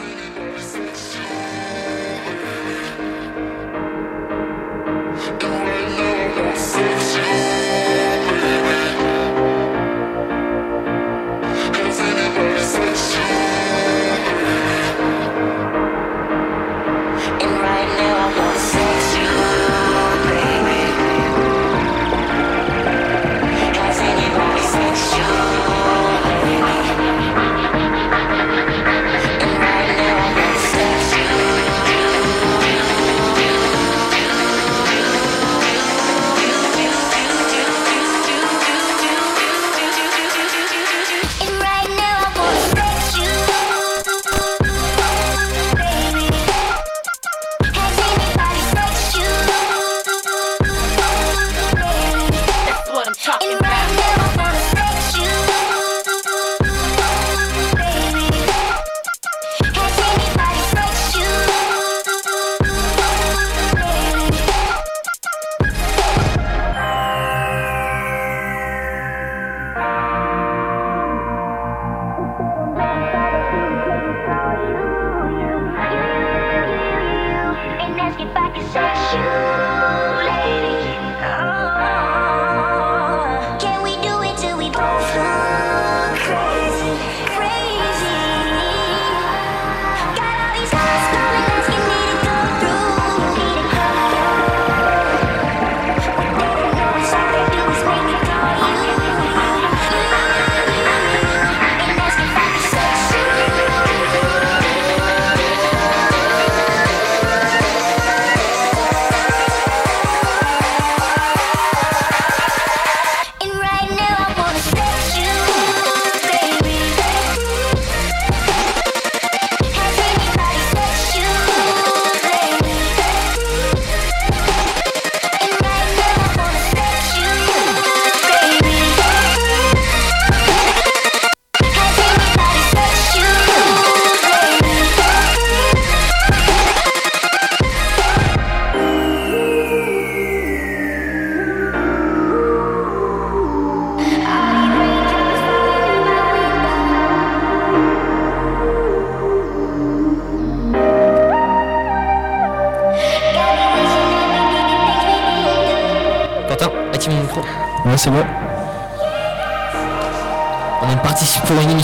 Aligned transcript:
Music. 0.00 0.91
C'est 78.70 79.81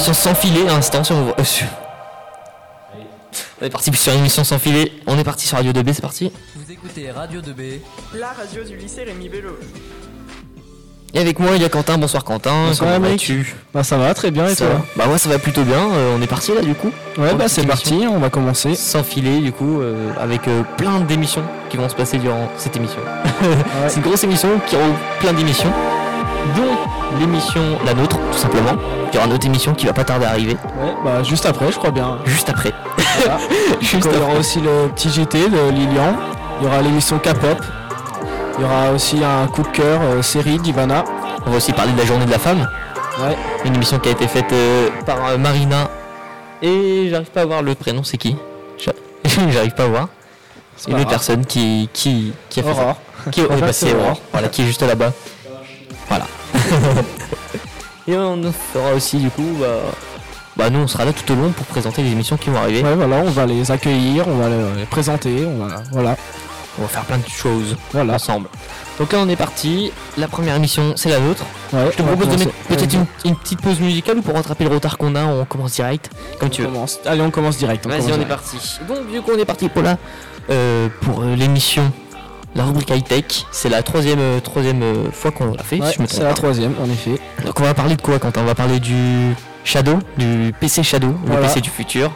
émission 0.09 0.31
sans 0.31 0.35
filet 0.35 0.63
à 0.63 0.73
l'instant 0.75 1.05
sur... 1.05 1.17
Euh, 1.17 1.33
on 3.61 3.65
est 3.65 3.71
parti 3.71 3.93
sur 3.95 4.13
une 4.13 4.21
émission 4.21 4.43
sans 4.43 4.59
filet. 4.59 4.93
On 5.07 5.19
est 5.19 5.25
parti 5.25 5.47
sur 5.47 5.59
Radio 5.59 5.73
2B, 5.73 5.93
c'est 5.93 6.01
parti. 6.01 6.33
Vous 6.57 6.73
écoutez 6.73 7.11
Radio 7.11 7.43
2B, 7.43 7.81
la 8.15 8.29
radio 8.29 8.65
du 8.65 8.77
lycée 8.77 9.05
Rémi 9.05 9.29
Bello. 9.29 9.59
Et 11.13 11.19
avec 11.19 11.39
moi, 11.39 11.51
il 11.57 11.63
y 11.63 11.65
a 11.65 11.69
Quentin. 11.69 11.99
Bonsoir 11.99 12.25
Quentin. 12.25 12.69
Bonsoir 12.69 13.01
mec. 13.01 13.33
Bah 13.75 13.83
ça 13.83 13.99
va 13.99 14.15
très 14.15 14.31
bien 14.31 14.47
et 14.47 14.57
toi? 14.57 14.83
Bah 14.97 15.09
ouais, 15.09 15.19
ça 15.19 15.29
va 15.29 15.39
plutôt 15.39 15.63
bien. 15.63 15.91
Euh, 15.91 16.17
on 16.19 16.23
est 16.23 16.27
parti 16.27 16.55
là 16.55 16.63
du 16.63 16.75
coup. 16.75 16.91
Ouais, 17.19 17.35
bah 17.35 17.49
c'est 17.49 17.67
parti, 17.67 18.07
on 18.09 18.19
va 18.19 18.31
commencer. 18.31 18.75
Sans 18.75 19.03
filet 19.03 19.41
du 19.41 19.53
coup, 19.53 19.81
euh, 19.81 20.13
avec 20.19 20.43
plein 20.79 21.01
d'émissions 21.01 21.45
qui 21.69 21.77
vont 21.77 21.89
se 21.89 21.95
passer 21.95 22.19
durant 22.19 22.49
cette 22.57 22.77
émission. 22.77 23.01
c'est 23.89 23.97
une 23.97 24.03
grosse 24.03 24.25
émission 24.25 24.49
qui 24.67 24.77
aura 24.77 24.87
plein 25.21 25.33
d'émissions 25.35 25.73
dont 26.57 27.19
l'émission 27.19 27.63
La 27.85 27.95
Nôtre, 27.95 28.19
tout 28.33 28.39
simplement. 28.39 28.73
Il 29.11 29.15
y 29.15 29.19
aura 29.19 29.27
une 29.27 29.33
autre 29.33 29.47
émission 29.47 29.75
qui 29.75 29.87
va 29.87 29.93
pas 29.93 30.05
tarder 30.05 30.27
à 30.27 30.31
arriver. 30.31 30.57
Ouais, 30.81 30.95
bah 31.05 31.23
juste 31.23 31.47
après, 31.47 31.73
je 31.73 31.79
crois 31.79 31.91
bien. 31.91 32.19
Juste 32.25 32.49
après. 32.49 32.73
il 33.81 34.05
y 34.05 34.17
aura 34.17 34.35
aussi 34.39 34.61
le 34.61 34.89
petit 34.95 35.11
JT 35.11 35.49
de 35.49 35.71
Lilian. 35.71 36.17
Il 36.61 36.65
y 36.65 36.67
aura 36.67 36.83
l'émission 36.83 37.19
K-pop. 37.19 37.63
Il 38.59 38.63
y 38.63 38.65
aura 38.65 38.91
aussi 38.93 39.23
un 39.23 39.47
coup 39.47 39.63
de 39.63 39.69
cœur 39.69 40.01
euh, 40.03 40.23
série 40.23 40.59
d'Ivana. 40.59 41.05
On 41.47 41.51
va 41.51 41.57
aussi 41.57 41.73
parler 41.73 41.93
de 41.93 41.99
la 41.99 42.05
journée 42.05 42.27
de 42.27 42.31
la 42.31 42.39
femme. 42.39 42.69
Ouais. 43.21 43.37
Une 43.65 43.75
émission 43.75 43.99
qui 43.99 44.09
a 44.09 44.13
été 44.13 44.27
faite 44.27 44.53
euh, 44.53 44.91
par 45.07 45.25
euh, 45.27 45.39
Marina. 45.39 45.89
Et 46.61 47.09
j'arrive 47.09 47.31
pas 47.31 47.43
à 47.43 47.47
voir 47.47 47.63
le 47.63 47.75
prénom, 47.75 48.03
c'est 48.03 48.17
qui? 48.17 48.37
J'arrive 49.51 49.75
pas 49.75 49.85
à 49.85 49.89
voir. 49.89 50.09
C'est 50.77 50.91
une 50.91 51.01
autre 51.01 51.11
personne 51.11 51.45
qui, 51.45 51.89
qui, 51.93 52.33
qui 52.49 52.61
a 52.61 52.63
fait 52.63 52.71
Aurore. 52.71 52.97
Qui, 53.31 53.43
Voilà, 54.33 54.49
qui 54.49 54.63
est 54.63 54.67
juste 54.67 54.83
là-bas. 54.83 55.13
Voilà. 56.09 56.27
Et 58.09 58.17
on 58.17 58.41
fera 58.73 58.95
aussi 58.95 59.19
du 59.19 59.31
coup, 59.31 59.57
bah, 59.61 59.67
bah, 60.57 60.71
nous 60.71 60.81
on 60.81 60.87
sera 60.87 61.05
là 61.05 61.13
tout 61.13 61.31
au 61.33 61.37
long 61.37 61.51
pour 61.51 61.67
présenter 61.67 62.03
les 62.03 62.11
émissions 62.11 62.37
qui 62.37 62.51
vont 62.51 62.57
arriver. 62.57 62.83
Ouais 62.83 62.95
voilà, 62.95 63.17
on 63.19 63.31
va 63.31 63.47
les 63.47 63.71
accueillir, 63.71 64.27
on 64.27 64.39
va 64.39 64.49
les 64.49 64.87
présenter, 64.87 65.45
on 65.47 65.67
va 65.67 65.83
voilà. 65.93 66.17
On 66.79 66.83
va 66.83 66.89
faire 66.89 67.05
plein 67.05 67.19
de 67.19 67.29
choses 67.29 67.77
voilà. 67.93 68.15
ensemble. 68.15 68.49
Donc 68.99 69.13
là 69.13 69.19
on 69.21 69.29
est 69.29 69.37
parti. 69.37 69.93
La 70.17 70.27
première 70.27 70.57
émission 70.57 70.95
c'est 70.97 71.11
la 71.11 71.21
nôtre. 71.21 71.45
Ouais, 71.73 71.89
je 71.93 71.97
te 71.99 72.03
propose 72.03 72.29
de 72.29 72.37
mettre 72.37 72.53
peut-être 72.69 72.95
une, 73.25 73.37
petite 73.37 73.61
pause 73.61 73.79
musicale 73.81 74.19
ou 74.19 74.23
pour 74.23 74.35
rattraper 74.35 74.65
le 74.65 74.71
retard 74.71 74.97
qu'on 74.97 75.15
a, 75.15 75.25
on 75.25 75.45
commence 75.45 75.73
direct 75.73 76.11
comme 76.41 76.51
tu 76.51 76.63
veux. 76.63 76.69
Allez 77.05 77.21
on 77.21 77.31
commence 77.31 77.59
direct. 77.59 77.87
Vas-y 77.87 78.13
on 78.13 78.21
est 78.21 78.27
parti. 78.27 78.57
Donc 78.89 79.11
du 79.11 79.21
coup 79.21 79.33
on 79.35 79.39
est 79.39 79.45
parti 79.45 79.69
pour 79.69 79.83
la 79.83 79.99
euh, 80.51 80.89
pour 81.03 81.23
euh, 81.23 81.37
l'émission 81.37 81.93
la 82.55 82.65
rubrique 82.65 82.91
high-tech. 82.91 83.47
C'est 83.53 83.69
la 83.69 83.83
troisième, 83.83 84.21
euh, 84.21 84.41
troisième 84.41 84.83
euh, 84.83 85.11
fois 85.11 85.31
qu'on 85.31 85.53
l'a 85.53 85.63
fait. 85.63 85.81
c'est 86.07 86.23
la 86.23 86.35
troisième, 86.35 86.75
en 86.83 86.91
effet. 86.91 87.21
Donc 87.45 87.59
on 87.61 87.65
va 87.65 87.75
parler 87.75 87.97
de 87.97 88.03
quoi 88.03 88.19
quand 88.19 88.37
On 88.37 88.45
va 88.45 88.55
parler 88.55 88.81
du 88.81 89.35
Shadow, 89.65 89.99
du 90.17 90.55
PC 90.59 90.83
Shadow, 90.83 91.15
le 91.27 91.41
PC 91.41 91.61
du 91.61 91.71
futur. 91.71 92.11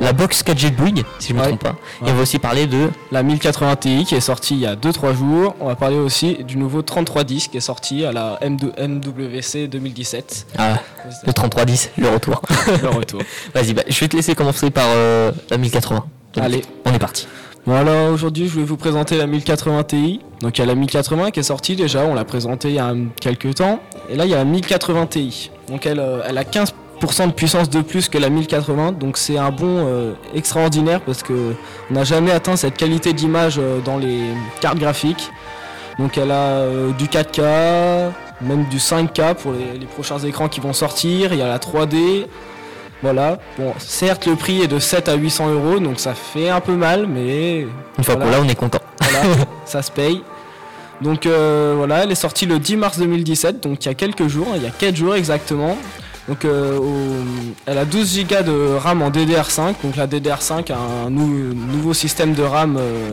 La 0.00 0.12
box 0.12 0.44
4G 0.44 0.70
Bouygues, 0.70 1.04
si 1.18 1.30
je 1.30 1.34
ne 1.34 1.40
me 1.40 1.44
trompe 1.44 1.60
pas. 1.60 1.74
Et 2.06 2.10
on 2.10 2.14
va 2.14 2.22
aussi 2.22 2.38
parler 2.38 2.68
de 2.68 2.88
la 3.10 3.24
1080 3.24 3.76
Ti 3.76 4.04
qui 4.04 4.14
est 4.14 4.20
sortie 4.20 4.54
il 4.54 4.60
y 4.60 4.66
a 4.66 4.76
2-3 4.76 5.16
jours. 5.16 5.56
On 5.58 5.66
va 5.66 5.74
parler 5.74 5.96
aussi 5.96 6.44
du 6.44 6.56
nouveau 6.56 6.82
3310 6.82 7.48
qui 7.48 7.56
est 7.56 7.60
sorti 7.60 8.04
à 8.04 8.12
la 8.12 8.38
MWC 8.40 9.66
2017. 9.66 10.46
Ah, 10.56 10.78
le 11.26 11.32
3310, 11.32 11.90
le 11.98 12.10
retour. 12.10 12.40
le 12.82 12.88
retour. 12.90 13.22
Vas-y, 13.52 13.74
bah, 13.74 13.82
je 13.88 13.98
vais 13.98 14.06
te 14.06 14.14
laisser 14.14 14.36
commencer 14.36 14.70
par 14.70 14.86
euh, 14.86 15.32
la 15.50 15.56
1080. 15.58 16.04
Allez, 16.36 16.62
on 16.84 16.92
est 16.92 16.98
parti. 17.00 17.26
Voilà, 17.66 18.10
aujourd'hui 18.10 18.48
je 18.48 18.58
vais 18.58 18.64
vous 18.64 18.76
présenter 18.76 19.16
la 19.16 19.26
1080 19.26 19.84
Ti. 19.84 20.20
Donc 20.40 20.56
il 20.56 20.60
y 20.60 20.64
a 20.64 20.66
la 20.66 20.74
1080 20.74 21.30
qui 21.30 21.40
est 21.40 21.42
sortie 21.42 21.76
déjà, 21.76 22.04
on 22.04 22.14
l'a 22.14 22.24
présentée 22.24 22.68
il 22.68 22.74
y 22.74 22.78
a 22.78 22.94
quelques 23.20 23.56
temps. 23.56 23.80
Et 24.08 24.16
là 24.16 24.24
il 24.24 24.30
y 24.30 24.34
a 24.34 24.38
la 24.38 24.44
1080 24.44 25.06
Ti. 25.06 25.50
Donc 25.68 25.86
elle, 25.86 26.00
euh, 26.00 26.22
elle 26.26 26.38
a 26.38 26.44
15% 26.44 26.72
de 27.26 27.32
puissance 27.32 27.68
de 27.68 27.80
plus 27.82 28.08
que 28.08 28.16
la 28.16 28.30
1080. 28.30 28.92
Donc 28.92 29.18
c'est 29.18 29.36
un 29.36 29.50
bon 29.50 29.84
euh, 29.86 30.14
extraordinaire 30.34 31.00
parce 31.02 31.22
que 31.22 31.54
on 31.90 31.94
n'a 31.94 32.04
jamais 32.04 32.30
atteint 32.30 32.56
cette 32.56 32.76
qualité 32.76 33.12
d'image 33.12 33.56
euh, 33.58 33.80
dans 33.80 33.98
les 33.98 34.20
cartes 34.60 34.78
graphiques. 34.78 35.30
Donc 35.98 36.16
elle 36.16 36.30
a 36.30 36.64
du 36.96 37.06
4K, 37.06 38.12
même 38.40 38.64
du 38.66 38.78
5K 38.78 39.34
pour 39.34 39.52
les, 39.52 39.84
prochains 39.86 40.20
écrans 40.20 40.48
qui 40.48 40.60
vont 40.60 40.72
sortir. 40.72 41.32
Il 41.32 41.40
y 41.40 41.42
a 41.42 41.48
la 41.48 41.58
3D. 41.58 42.26
Voilà. 43.02 43.38
Bon, 43.58 43.72
certes, 43.78 44.26
le 44.26 44.34
prix 44.34 44.62
est 44.62 44.66
de 44.68 44.78
7 44.78 45.08
à 45.08 45.14
800 45.14 45.50
euros, 45.50 45.78
donc 45.78 46.00
ça 46.00 46.14
fait 46.14 46.48
un 46.50 46.60
peu 46.60 46.72
mal, 46.74 47.06
mais 47.06 47.60
Une 47.96 48.04
fois 48.04 48.14
Voilà. 48.16 48.24
qu'on 48.24 48.30
l'a, 48.30 48.40
on 48.40 48.48
est 48.48 48.54
content. 48.56 48.80
voilà, 49.00 49.22
ça 49.64 49.82
se 49.82 49.90
paye. 49.90 50.22
Donc 51.00 51.26
euh, 51.26 51.74
voilà, 51.76 52.02
elle 52.02 52.10
est 52.10 52.16
sortie 52.16 52.44
le 52.46 52.58
10 52.58 52.76
mars 52.76 52.98
2017, 52.98 53.62
donc 53.62 53.84
il 53.84 53.88
y 53.88 53.90
a 53.90 53.94
quelques 53.94 54.26
jours, 54.26 54.48
il 54.56 54.62
y 54.64 54.66
a 54.66 54.70
4 54.70 54.96
jours 54.96 55.14
exactement. 55.14 55.76
Donc 56.28 56.44
euh, 56.44 56.76
au- 56.76 57.24
elle 57.66 57.78
a 57.78 57.84
12 57.84 58.26
Go 58.26 58.42
de 58.44 58.74
RAM 58.76 59.00
en 59.02 59.10
DDR5, 59.10 59.74
donc 59.84 59.94
la 59.96 60.08
DDR5 60.08 60.72
a 60.72 60.76
un 61.06 61.08
nou- 61.10 61.54
nouveau 61.54 61.94
système 61.94 62.34
de 62.34 62.42
RAM 62.42 62.76
euh, 62.78 63.10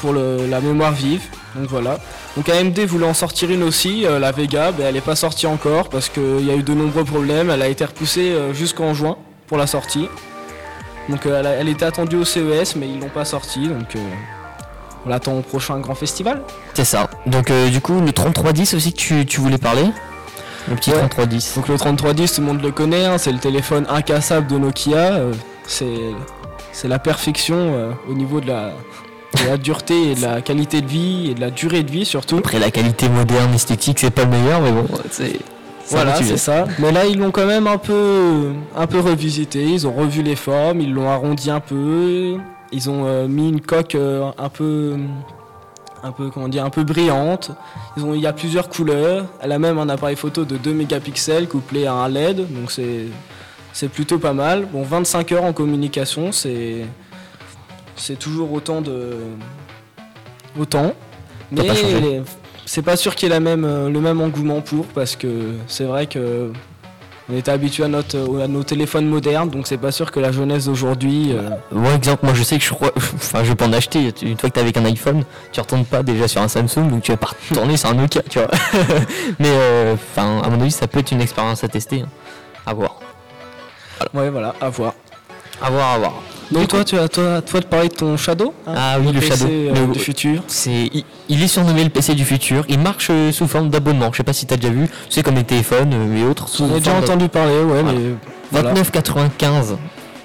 pour 0.00 0.12
le- 0.12 0.46
la 0.48 0.60
mémoire 0.60 0.92
vive. 0.92 1.22
Donc 1.56 1.68
voilà. 1.68 1.98
Donc 2.36 2.48
AMD 2.50 2.78
voulait 2.80 3.06
en 3.06 3.14
sortir 3.14 3.50
une 3.50 3.62
aussi, 3.62 4.04
euh, 4.04 4.18
la 4.18 4.30
Vega, 4.30 4.70
mais 4.76 4.84
elle 4.84 4.94
n'est 4.94 5.00
pas 5.00 5.16
sortie 5.16 5.46
encore 5.46 5.88
parce 5.88 6.08
qu'il 6.10 6.44
y 6.44 6.50
a 6.50 6.54
eu 6.54 6.62
de 6.62 6.74
nombreux 6.74 7.04
problèmes. 7.04 7.48
Elle 7.50 7.62
a 7.62 7.68
été 7.68 7.84
repoussée 7.84 8.32
euh, 8.32 8.52
jusqu'en 8.52 8.92
juin 8.92 9.16
pour 9.46 9.56
la 9.56 9.66
sortie. 9.66 10.08
Donc 11.08 11.24
euh, 11.24 11.40
elle, 11.40 11.46
a- 11.46 11.52
elle 11.52 11.68
était 11.68 11.86
attendue 11.86 12.16
au 12.16 12.24
CES, 12.24 12.76
mais 12.76 12.88
ils 12.88 13.00
l'ont 13.00 13.08
pas 13.08 13.24
sortie. 13.24 13.68
Donc 13.68 13.96
euh, 13.96 14.00
on 15.06 15.08
l'attend 15.08 15.32
au 15.32 15.40
prochain 15.40 15.78
grand 15.78 15.94
festival. 15.94 16.42
C'est 16.74 16.84
ça. 16.84 17.08
Donc 17.24 17.50
euh, 17.50 17.70
du 17.70 17.80
coup, 17.80 18.00
le 18.00 18.12
3310 18.12 18.74
aussi 18.74 18.92
que 18.92 18.98
tu, 18.98 19.24
tu 19.24 19.40
voulais 19.40 19.56
parler? 19.58 19.84
Le 20.68 20.74
petit 20.76 20.90
Ouais. 20.90 20.96
3310. 20.98 21.54
Donc 21.56 21.68
le 21.68 21.78
3310, 21.78 22.34
tout 22.34 22.40
le 22.42 22.46
monde 22.48 22.60
le 22.62 22.70
connaît, 22.72 23.06
hein, 23.06 23.16
c'est 23.16 23.32
le 23.32 23.38
téléphone 23.38 23.86
incassable 23.88 24.46
de 24.48 24.58
Nokia. 24.58 24.96
euh, 25.14 25.32
c'est 25.66 25.86
c'est 26.72 26.88
la 26.88 26.98
perfection 26.98 27.56
euh, 27.56 27.92
au 28.10 28.12
niveau 28.12 28.40
de 28.42 28.48
la, 28.48 28.72
de 29.34 29.48
la 29.48 29.56
dureté 29.56 30.12
et 30.12 30.14
de 30.14 30.22
la 30.22 30.40
qualité 30.40 30.80
de 30.80 30.86
vie 30.86 31.30
et 31.30 31.34
de 31.34 31.40
la 31.40 31.50
durée 31.50 31.82
de 31.82 31.90
vie 31.90 32.04
surtout. 32.04 32.38
Après, 32.38 32.58
la 32.58 32.70
qualité 32.70 33.08
moderne, 33.08 33.54
esthétique, 33.54 33.98
c'est 33.98 34.10
pas 34.10 34.24
le 34.24 34.30
meilleur, 34.30 34.60
mais 34.60 34.72
bon, 34.72 34.86
c'est... 35.10 35.38
Voilà, 35.88 36.16
c'est 36.16 36.36
ça. 36.36 36.64
Mais 36.80 36.90
là, 36.90 37.06
ils 37.06 37.16
l'ont 37.16 37.30
quand 37.30 37.46
même 37.46 37.68
un 37.68 37.78
peu, 37.78 38.50
un 38.74 38.86
peu 38.88 38.98
revisité. 38.98 39.62
Ils 39.62 39.86
ont 39.86 39.92
revu 39.92 40.22
les 40.22 40.34
formes, 40.34 40.80
ils 40.80 40.92
l'ont 40.92 41.08
arrondi 41.08 41.48
un 41.48 41.60
peu. 41.60 42.38
Ils 42.72 42.90
ont 42.90 43.06
euh, 43.06 43.28
mis 43.28 43.48
une 43.48 43.60
coque 43.60 43.94
euh, 43.94 44.30
un 44.36 44.48
peu, 44.48 44.96
un 46.02 46.10
peu, 46.10 46.30
comment 46.30 46.48
dire, 46.48 46.64
un 46.64 46.70
peu 46.70 46.82
brillante. 46.82 47.52
Ils 47.96 48.04
ont, 48.04 48.14
il 48.14 48.20
y 48.20 48.26
a 48.26 48.32
plusieurs 48.32 48.68
couleurs. 48.68 49.26
Elle 49.40 49.52
a 49.52 49.58
même 49.58 49.78
un 49.78 49.88
appareil 49.88 50.16
photo 50.16 50.44
de 50.44 50.56
2 50.56 50.72
mégapixels 50.72 51.46
couplé 51.46 51.86
à 51.86 51.92
un 51.92 52.08
LED, 52.08 52.52
donc 52.52 52.72
c'est, 52.72 53.06
c'est 53.72 53.88
plutôt 53.88 54.18
pas 54.18 54.32
mal. 54.32 54.66
Bon, 54.72 54.82
25 54.82 55.32
heures 55.32 55.44
en 55.44 55.52
communication, 55.52 56.32
c'est, 56.32 56.84
c'est 57.96 58.18
toujours 58.18 58.52
autant 58.52 58.80
de, 58.80 59.16
autant. 60.58 60.94
Mais 61.52 62.22
c'est 62.64 62.82
pas 62.82 62.96
sûr 62.96 63.14
qu'il 63.14 63.28
y 63.28 63.30
ait 63.30 63.34
la 63.34 63.40
même, 63.40 63.64
euh, 63.64 63.88
le 63.88 64.00
même 64.00 64.20
engouement 64.20 64.60
pour 64.60 64.86
parce 64.86 65.14
que 65.16 65.52
c'est 65.68 65.84
vrai 65.84 66.06
que 66.06 66.50
on 67.28 67.36
était 67.36 67.50
habitué 67.50 67.82
à, 67.84 67.88
notre, 67.88 68.18
à 68.40 68.46
nos 68.46 68.62
téléphones 68.62 69.06
modernes, 69.08 69.50
donc 69.50 69.66
c'est 69.66 69.78
pas 69.78 69.90
sûr 69.90 70.12
que 70.12 70.20
la 70.20 70.30
jeunesse 70.30 70.66
d'aujourd'hui. 70.66 71.32
euh, 71.32 71.50
Moi, 71.72 71.92
exemple, 71.94 72.24
moi 72.24 72.34
je 72.34 72.42
sais 72.44 72.56
que 72.58 72.64
je 72.64 72.70
crois. 72.72 72.92
Enfin, 73.14 73.42
je 73.42 73.52
peux 73.52 73.64
en 73.64 73.72
acheter. 73.72 74.12
Une 74.22 74.36
fois 74.38 74.48
que 74.48 74.54
t'es 74.54 74.60
avec 74.60 74.76
un 74.76 74.84
iPhone, 74.84 75.24
tu 75.50 75.60
retournes 75.60 75.84
pas 75.84 76.04
déjà 76.04 76.28
sur 76.28 76.40
un 76.40 76.46
Samsung, 76.48 76.88
donc 76.88 77.02
tu 77.02 77.10
vas 77.10 77.16
pas 77.16 77.30
retourner 77.50 77.76
sur 77.76 77.88
un 77.88 77.94
Nokia, 77.94 78.22
tu 78.28 78.38
vois. 78.38 78.48
mais, 79.40 79.48
euh, 79.48 79.94
enfin, 79.94 80.40
à 80.44 80.48
mon 80.50 80.60
avis, 80.60 80.70
ça 80.70 80.86
peut 80.86 81.00
être 81.00 81.10
une 81.10 81.20
expérience 81.20 81.64
à 81.64 81.68
tester. 81.68 82.02
hein. 82.02 82.08
À 82.64 82.74
voir. 82.74 83.00
Ouais, 84.14 84.30
voilà, 84.30 84.54
à 84.60 84.68
voir. 84.68 84.94
À 85.60 85.70
voir, 85.70 85.92
à 85.94 85.98
voir. 85.98 86.14
Donc 86.52 86.68
toi, 86.68 86.84
tu 86.84 86.96
as 86.98 87.08
toi, 87.08 87.42
toi 87.42 87.60
de 87.60 87.66
parler 87.66 87.88
de 87.88 87.94
ton 87.94 88.16
Shadow 88.16 88.54
hein, 88.66 88.74
Ah 88.76 88.96
oui, 89.00 89.06
le 89.12 89.20
PC, 89.20 89.28
Shadow. 89.36 89.50
euh, 89.50 89.86
Le- 89.86 89.92
du 89.92 89.98
futur. 89.98 90.42
C'est, 90.46 90.90
il, 90.92 91.04
il 91.28 91.42
est 91.42 91.48
surnommé 91.48 91.82
le 91.82 91.90
PC 91.90 92.14
du 92.14 92.24
futur. 92.24 92.64
Il 92.68 92.78
marche 92.78 93.08
euh, 93.10 93.32
sous 93.32 93.48
forme 93.48 93.68
d'abonnement. 93.70 94.10
Je 94.12 94.18
sais 94.18 94.22
pas 94.22 94.32
si 94.32 94.46
t'as 94.46 94.56
déjà 94.56 94.72
vu. 94.72 94.88
C'est 95.10 95.22
comme 95.22 95.34
les 95.34 95.44
téléphones 95.44 95.92
euh, 95.92 96.16
et 96.16 96.24
autres. 96.24 96.46
J'en 96.56 96.70
ai 96.74 96.78
déjà 96.78 96.94
entendu 96.94 97.28
parler, 97.28 97.58
ouais, 97.62 97.82
Voilà. 97.82 97.92
mais 97.92 98.14
voilà. 98.52 98.74
29,95 98.74 99.76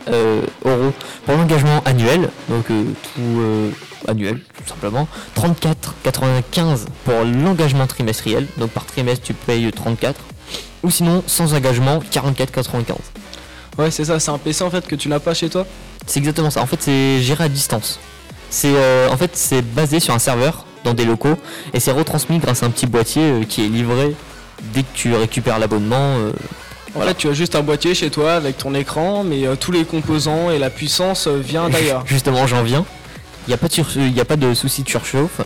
euh, 0.09 0.41
euros 0.65 0.93
pour 1.25 1.35
l'engagement 1.37 1.81
annuel, 1.85 2.29
donc 2.49 2.69
euh, 2.71 2.83
tout 3.15 3.71
annuel 4.09 4.39
tout 4.57 4.67
simplement. 4.69 5.07
34,95 5.35 6.85
pour 7.03 7.13
l'engagement 7.23 7.87
trimestriel, 7.87 8.45
donc 8.57 8.69
par 8.71 8.85
trimestre 8.85 9.23
tu 9.25 9.33
payes 9.33 9.71
34. 9.71 10.19
Ou 10.83 10.89
sinon 10.91 11.23
sans 11.27 11.53
engagement 11.53 11.99
44,95. 12.11 12.95
Ouais, 13.77 13.91
c'est 13.91 14.05
ça, 14.05 14.19
c'est 14.19 14.31
un 14.31 14.37
PC 14.37 14.63
en 14.63 14.69
fait 14.69 14.85
que 14.87 14.95
tu 14.95 15.07
n'as 15.07 15.19
pas 15.19 15.33
chez 15.33 15.49
toi. 15.49 15.65
C'est 16.07 16.19
exactement 16.19 16.49
ça. 16.49 16.61
En 16.61 16.65
fait 16.65 16.81
c'est 16.81 17.21
géré 17.21 17.43
à 17.45 17.49
distance. 17.49 17.99
C'est 18.49 18.73
euh, 18.75 19.09
en 19.09 19.17
fait 19.17 19.31
c'est 19.33 19.61
basé 19.61 19.99
sur 19.99 20.13
un 20.13 20.19
serveur 20.19 20.65
dans 20.83 20.93
des 20.93 21.05
locaux 21.05 21.37
et 21.73 21.79
c'est 21.79 21.91
retransmis 21.91 22.39
grâce 22.39 22.63
à 22.63 22.65
un 22.65 22.69
petit 22.69 22.87
boîtier 22.87 23.21
euh, 23.23 23.43
qui 23.43 23.63
est 23.65 23.69
livré 23.69 24.15
dès 24.73 24.83
que 24.83 24.87
tu 24.93 25.13
récupères 25.15 25.59
l'abonnement. 25.59 26.17
euh, 26.17 26.31
En 26.89 26.95
Voilà. 26.95 27.11
fait, 27.11 27.17
tu 27.17 27.29
as 27.29 27.33
juste 27.33 27.55
un 27.55 27.61
boîtier 27.61 27.95
chez 27.95 28.09
toi 28.09 28.33
avec 28.33 28.57
ton 28.57 28.73
écran, 28.75 29.23
mais 29.23 29.43
tous 29.59 29.71
les 29.71 29.85
composants 29.85 30.51
et 30.51 30.59
la 30.59 30.69
puissance 30.69 31.27
vient 31.27 31.69
d'ailleurs. 31.75 32.03
Justement, 32.05 32.45
j'en 32.47 32.63
viens. 32.63 32.85
Il 33.47 33.49
n'y 33.51 33.53
a, 33.55 33.57
pas 33.57 33.67
de 33.69 34.07
y 34.09 34.19
a 34.19 34.25
pas 34.25 34.35
de 34.35 34.53
souci 34.53 34.83
de 34.83 34.89
surchauffe. 34.89 35.41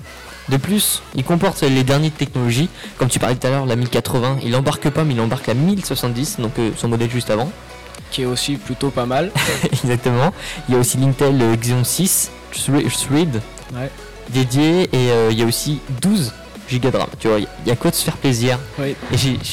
De 0.50 0.58
plus, 0.58 1.02
il 1.16 1.24
comporte 1.24 1.62
les 1.62 1.84
dernières 1.84 2.12
technologies. 2.12 2.68
Comme 2.98 3.08
tu 3.08 3.20
parlais 3.20 3.36
tout 3.36 3.48
à 3.48 3.52
l'heure, 3.52 3.66
la 3.66 3.76
1080, 3.78 4.40
il 4.44 4.54
embarque 4.56 4.90
pas, 4.90 5.04
mais 5.06 5.14
il 5.14 5.22
embarque 5.22 5.48
la 5.48 5.54
1070, 5.54 6.38
donc 6.40 6.52
son 6.78 6.88
modèle 6.90 7.10
juste 7.10 7.30
avant. 7.30 7.50
Qui 8.12 8.22
est 8.24 8.26
aussi 8.26 8.56
plutôt 8.56 8.90
pas 8.90 9.06
mal. 9.06 9.32
Exactement. 9.72 10.32
Il 10.68 10.76
y 10.76 10.78
a 10.78 10.80
aussi 10.82 10.98
l'Intel 10.98 11.38
Xeon 11.60 11.84
6 11.84 12.32
Thre- 12.54 13.08
Thread 13.08 13.42
Ouais. 13.74 13.90
dédié 14.30 14.84
et 14.84 15.12
euh, 15.12 15.30
il 15.32 15.40
y 15.40 15.44
a 15.44 15.46
aussi 15.46 15.80
12 16.02 16.34
Go 16.72 16.90
de 16.90 16.98
RAM. 16.98 17.08
Tu 17.20 17.28
vois, 17.28 17.40
il 17.40 17.48
y 17.66 17.72
a- 17.72 17.76
quoi 17.76 17.92
de 17.92 17.96
se 17.96 18.04
faire 18.04 18.18
plaisir. 18.18 18.58
Et 18.82 18.96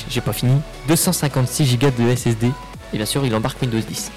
j'ai- 0.09 0.21
pas 0.21 0.33
fini. 0.33 0.55
256 0.89 1.79
Go 1.79 1.89
de 1.99 2.09
SSD. 2.15 2.51
Et 2.93 2.97
bien 2.97 3.07
sûr, 3.07 3.25
il 3.25 3.35
embarque 3.35 3.61
Windows 3.63 3.79
10. 3.81 4.11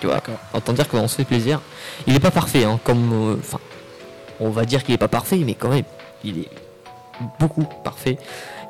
Tu 0.00 0.06
vois, 0.06 0.20
autant 0.54 0.72
dire 0.72 0.88
qu'on 0.88 1.08
se 1.08 1.16
fait 1.16 1.24
plaisir. 1.24 1.60
Il 2.06 2.14
est 2.14 2.20
pas 2.20 2.30
parfait, 2.30 2.64
hein, 2.64 2.78
comme. 2.84 3.12
euh, 3.12 3.36
Enfin, 3.40 3.58
on 4.40 4.50
va 4.50 4.64
dire 4.64 4.84
qu'il 4.84 4.94
est 4.94 4.98
pas 4.98 5.08
parfait, 5.08 5.38
mais 5.44 5.54
quand 5.54 5.68
même, 5.68 5.84
il 6.22 6.38
est 6.40 6.48
beaucoup 7.40 7.64
parfait. 7.82 8.18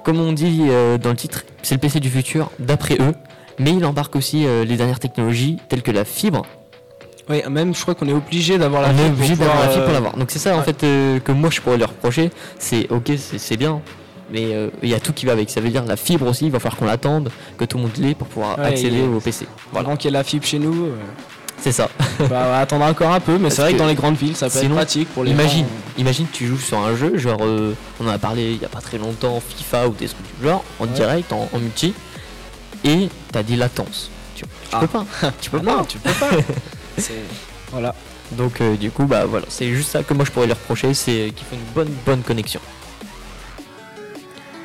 Comme 0.04 0.18
on 0.20 0.32
dit 0.32 0.62
euh, 0.70 0.96
dans 0.96 1.10
le 1.10 1.16
titre, 1.16 1.44
c'est 1.62 1.74
le 1.74 1.80
PC 1.80 2.00
du 2.00 2.08
futur, 2.08 2.50
d'après 2.58 2.96
eux. 3.00 3.14
Mais 3.58 3.72
il 3.72 3.84
embarque 3.84 4.14
aussi 4.16 4.46
euh, 4.46 4.64
les 4.64 4.76
dernières 4.76 5.00
technologies 5.00 5.56
telles 5.68 5.82
que 5.82 5.90
la 5.90 6.04
fibre. 6.04 6.42
Oui, 7.28 7.42
même 7.50 7.74
je 7.74 7.82
crois 7.82 7.94
qu'on 7.94 8.08
est 8.08 8.12
obligé 8.12 8.56
d'avoir 8.56 8.80
la 8.82 8.88
on 8.88 8.92
est 8.92 8.96
fibre 8.96 9.08
obligé 9.14 9.36
pour 9.36 9.44
d'avoir 9.46 9.62
la 9.64 9.68
fibre 9.70 9.82
pour 9.84 9.90
euh, 9.90 9.94
l'avoir. 9.94 10.16
Donc 10.16 10.30
c'est 10.30 10.38
ça 10.38 10.56
en 10.56 10.62
fait 10.62 10.82
euh, 10.84 11.20
que 11.20 11.32
moi 11.32 11.50
je 11.52 11.60
pourrais 11.60 11.76
leur 11.76 11.90
reprocher. 11.90 12.30
C'est 12.58 12.90
ok, 12.90 13.12
c'est 13.36 13.56
bien. 13.56 13.82
Mais 14.30 14.54
euh, 14.54 14.68
il 14.82 14.88
y 14.88 14.94
a 14.94 15.00
tout 15.00 15.12
qui 15.12 15.26
va 15.26 15.32
avec. 15.32 15.50
Ça 15.50 15.60
veut 15.60 15.68
dire 15.70 15.84
la 15.84 15.96
fibre 15.96 16.26
aussi, 16.26 16.46
il 16.46 16.50
va 16.50 16.58
falloir 16.58 16.76
qu'on 16.78 16.84
l'attende, 16.86 17.30
que 17.58 17.64
tout 17.64 17.76
le 17.78 17.82
monde 17.84 17.92
l'ait 17.98 18.14
pour 18.14 18.28
pouvoir 18.28 18.58
Ouais, 18.58 18.66
accéder 18.66 19.02
au 19.02 19.20
PC. 19.20 19.46
Voilà, 19.72 19.96
qu'il 19.96 20.06
y 20.06 20.08
ait 20.08 20.18
la 20.18 20.24
fibre 20.24 20.44
chez 20.46 20.58
nous, 20.58 20.86
euh, 20.86 20.92
c'est 21.60 21.72
ça. 21.72 21.88
bah, 22.18 22.26
on 22.28 22.28
va 22.28 22.58
attendre 22.60 22.84
encore 22.86 23.10
un 23.12 23.20
peu, 23.20 23.36
mais 23.38 23.50
c'est 23.50 23.62
vrai 23.62 23.72
que 23.72 23.76
que 23.76 23.82
dans 23.82 23.88
les 23.88 23.94
grandes 23.94 24.16
villes, 24.16 24.36
ça 24.36 24.46
peut 24.50 24.58
sinon, 24.58 24.70
être 24.76 24.76
pratique 24.76 25.08
pour 25.14 25.24
les 25.24 25.30
Imagine, 25.32 25.64
gens. 25.64 25.70
imagine 25.98 26.26
tu 26.32 26.46
joues 26.46 26.58
sur 26.58 26.78
un 26.78 26.94
jeu, 26.94 27.16
genre 27.18 27.38
euh, 27.42 27.74
on 28.00 28.06
en 28.06 28.10
a 28.10 28.18
parlé 28.18 28.52
il 28.52 28.60
y 28.60 28.64
a 28.64 28.68
pas 28.68 28.80
très 28.82 28.96
longtemps, 28.98 29.40
FIFA 29.40 29.88
ou 29.88 29.92
des 29.94 30.06
trucs 30.08 30.18
du 30.40 30.46
genre, 30.46 30.62
en 30.78 30.84
Ouais. 30.84 30.90
direct, 30.90 31.32
en, 31.32 31.48
en 31.52 31.58
multi, 31.58 31.94
et 32.84 33.08
t'as 33.32 33.42
des 33.42 33.56
latences. 33.56 34.10
Tu, 34.34 34.44
tu 34.44 34.48
Ah. 34.72 34.80
peux 34.80 34.86
pas, 34.86 35.04
tu 35.40 35.50
peux 35.50 35.58
Ah 35.62 35.64
pas. 35.64 35.76
non, 35.78 35.84
tu 35.84 35.98
peux 35.98 36.12
pas. 36.12 36.30
Voilà. 37.70 37.94
Donc 38.32 38.60
euh, 38.60 38.76
du 38.76 38.90
coup 38.90 39.04
bah 39.04 39.24
voilà, 39.26 39.46
c'est 39.48 39.68
juste 39.74 39.90
ça 39.90 40.02
que 40.02 40.12
moi 40.14 40.24
je 40.24 40.30
pourrais 40.30 40.46
leur 40.46 40.56
reprocher, 40.58 40.92
c'est 40.94 41.32
qu'ils 41.36 41.46
font 41.46 41.54
une 41.56 41.72
bonne 41.74 41.94
bonne 42.04 42.22
connexion. 42.22 42.60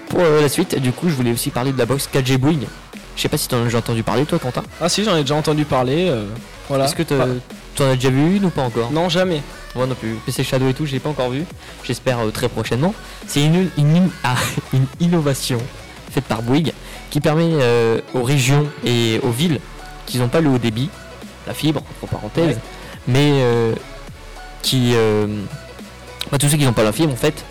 Pour 0.09 0.19
euh, 0.21 0.41
la 0.41 0.49
suite, 0.49 0.75
du 0.79 0.91
coup 0.91 1.09
je 1.09 1.13
voulais 1.15 1.31
aussi 1.31 1.49
parler 1.49 1.71
de 1.71 1.77
la 1.77 1.85
box 1.85 2.09
4G 2.13 2.37
Bouygues. 2.37 2.67
Je 3.15 3.21
sais 3.21 3.29
pas 3.29 3.37
si 3.37 3.47
t'en 3.47 3.61
as 3.61 3.63
déjà 3.65 3.77
entendu 3.79 4.03
parler 4.03 4.25
toi 4.25 4.39
Quentin. 4.39 4.63
Ah 4.81 4.89
si, 4.89 5.03
j'en 5.03 5.15
ai 5.15 5.21
déjà 5.21 5.35
entendu 5.35 5.65
parler. 5.65 6.07
euh, 6.09 6.25
voilà. 6.69 6.85
Est-ce 6.85 6.95
que 6.95 7.03
t'en 7.03 7.85
as 7.89 7.95
déjà 7.95 8.09
vu 8.09 8.37
une 8.37 8.45
ou 8.45 8.49
pas 8.49 8.63
encore? 8.63 8.91
Non, 8.91 9.09
jamais. 9.09 9.41
Moi 9.75 9.85
non 9.87 9.95
plus. 9.95 10.15
PC 10.25 10.43
Shadow 10.43 10.69
et 10.69 10.73
tout, 10.73 10.85
je 10.85 10.91
l'ai 10.93 10.99
pas 10.99 11.09
encore 11.09 11.29
vu. 11.29 11.43
J'espère 11.83 12.19
très 12.33 12.49
prochainement. 12.49 12.93
C'est 13.27 13.43
une, 13.43 13.69
une, 13.77 14.09
ah, 14.23 14.35
une 14.73 14.85
innovation 14.99 15.59
faite 16.11 16.25
par 16.25 16.41
Bouygues 16.41 16.73
qui 17.13 17.21
permet 17.21 17.47
euh, 17.61 18.01
aux 18.15 18.23
régions 18.23 18.65
et 18.83 19.19
aux 19.21 19.29
villes 19.29 19.59
qui 20.07 20.17
n'ont 20.17 20.29
pas 20.29 20.41
le 20.41 20.49
haut 20.49 20.57
débit, 20.57 20.89
la 21.45 21.53
fibre, 21.53 21.83
entre 22.01 22.11
parenthèses, 22.11 22.55
Ouais. 22.55 22.61
mais 23.07 23.29
euh, 23.33 23.75
qui. 24.63 24.93
Euh, 24.95 25.27
bah, 26.31 26.39
tous 26.39 26.49
ceux 26.49 26.57
qui 26.57 26.65
n'ont 26.65 26.73
pas 26.73 26.81
la 26.81 26.91
fibre 26.91 27.13
en 27.13 27.15
fait, 27.15 27.45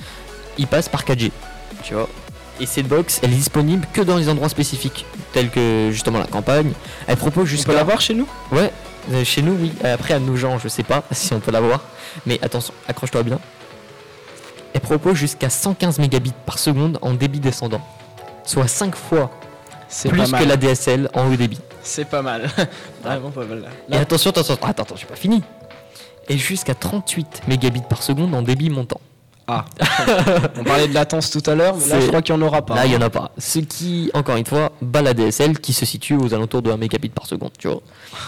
ils 0.59 0.67
passent 0.67 0.89
par 0.89 1.05
4G. 1.05 1.31
Tu 1.85 1.95
vois 1.95 2.09
et 2.59 2.67
cette 2.67 2.89
box, 2.89 3.21
elle 3.23 3.33
est 3.33 3.37
disponible 3.37 3.87
que 3.93 4.01
dans 4.03 4.17
les 4.17 4.29
endroits 4.29 4.49
spécifiques, 4.49 5.07
tels 5.33 5.49
que 5.49 5.91
justement 5.93 6.19
la 6.19 6.27
campagne. 6.27 6.73
Elle 7.07 7.17
propose 7.17 7.45
On 7.45 7.47
jusqu'à 7.47 7.71
peut 7.71 7.79
l'avoir 7.79 8.01
chez 8.01 8.15
nous? 8.15 8.27
Ouais, 8.51 8.73
chez 9.25 9.43
nous, 9.43 9.57
oui. 9.61 9.73
Après, 9.85 10.15
à 10.15 10.19
nos 10.19 10.37
gens, 10.37 10.59
je 10.59 10.67
sais 10.67 10.83
pas 10.83 11.05
si 11.13 11.33
on 11.33 11.39
peut 11.41 11.53
l'avoir. 11.53 11.83
Mais 12.27 12.41
attention, 12.43 12.75
accroche-toi 12.89 13.23
bien. 13.23 13.39
Elle 14.75 14.81
propose 14.81 15.15
jusqu'à 15.15 15.51
115 15.51 16.01
mégabits 16.01 16.35
par 16.47 16.59
seconde 16.59 16.99
en 17.01 17.13
débit 17.15 17.39
descendant. 17.41 17.81
Soit 18.45 18.67
5 18.69 18.97
fois 18.97 19.31
C'est 19.93 20.09
plus 20.09 20.33
que 20.33 20.45
la 20.45 20.57
DSL 20.57 21.11
en 21.13 21.31
haut 21.31 21.37
débit. 21.37 21.61
C'est 21.83 22.07
pas 22.07 22.23
mal. 22.23 22.49
Vraiment 23.05 23.31
pas 23.31 23.45
mal. 23.45 23.69
Et 23.89 23.93
Là, 23.93 24.01
attention, 24.01 24.31
attention, 24.31 24.55
attends, 24.55 24.83
attends, 24.83 24.97
j'ai 24.97 25.07
pas 25.07 25.17
fini. 25.17 25.43
Et 26.29 26.39
jusqu'à 26.39 26.75
38 26.75 27.43
mégabits 27.47 27.83
par 27.89 28.03
seconde 28.03 28.35
en 28.35 28.43
débit 28.43 28.71
montant. 28.71 29.01
Ah, 29.49 29.67
on 30.57 30.65
parlait 30.65 30.89
de 30.89 30.95
latence 30.95 31.31
tout 31.31 31.43
à 31.51 31.55
l'heure, 31.55 31.77
mais 31.77 31.89
là 31.89 32.01
je 32.01 32.07
crois 32.07 32.23
qu'il 32.23 32.35
n'y 32.35 32.43
en 32.43 32.47
aura 32.47 32.65
pas. 32.65 32.75
Là, 32.75 32.87
il 32.87 32.91
n'y 32.91 32.97
en 32.97 33.03
a 33.03 33.11
pas. 33.11 33.33
Ce 33.37 33.59
qui, 33.59 34.11
encore 34.15 34.37
une 34.37 34.47
fois, 34.47 34.73
bat 34.81 35.03
la 35.03 35.13
DSL 35.15 35.59
qui 35.59 35.73
se 35.73 35.85
situe 35.85 36.15
aux 36.15 36.33
alentours 36.33 36.63
de 36.63 36.71
1 36.71 36.77
mégabit 36.79 37.09
par 37.11 37.27
seconde, 37.27 37.51
tu 37.59 37.69
vois. 37.69 37.83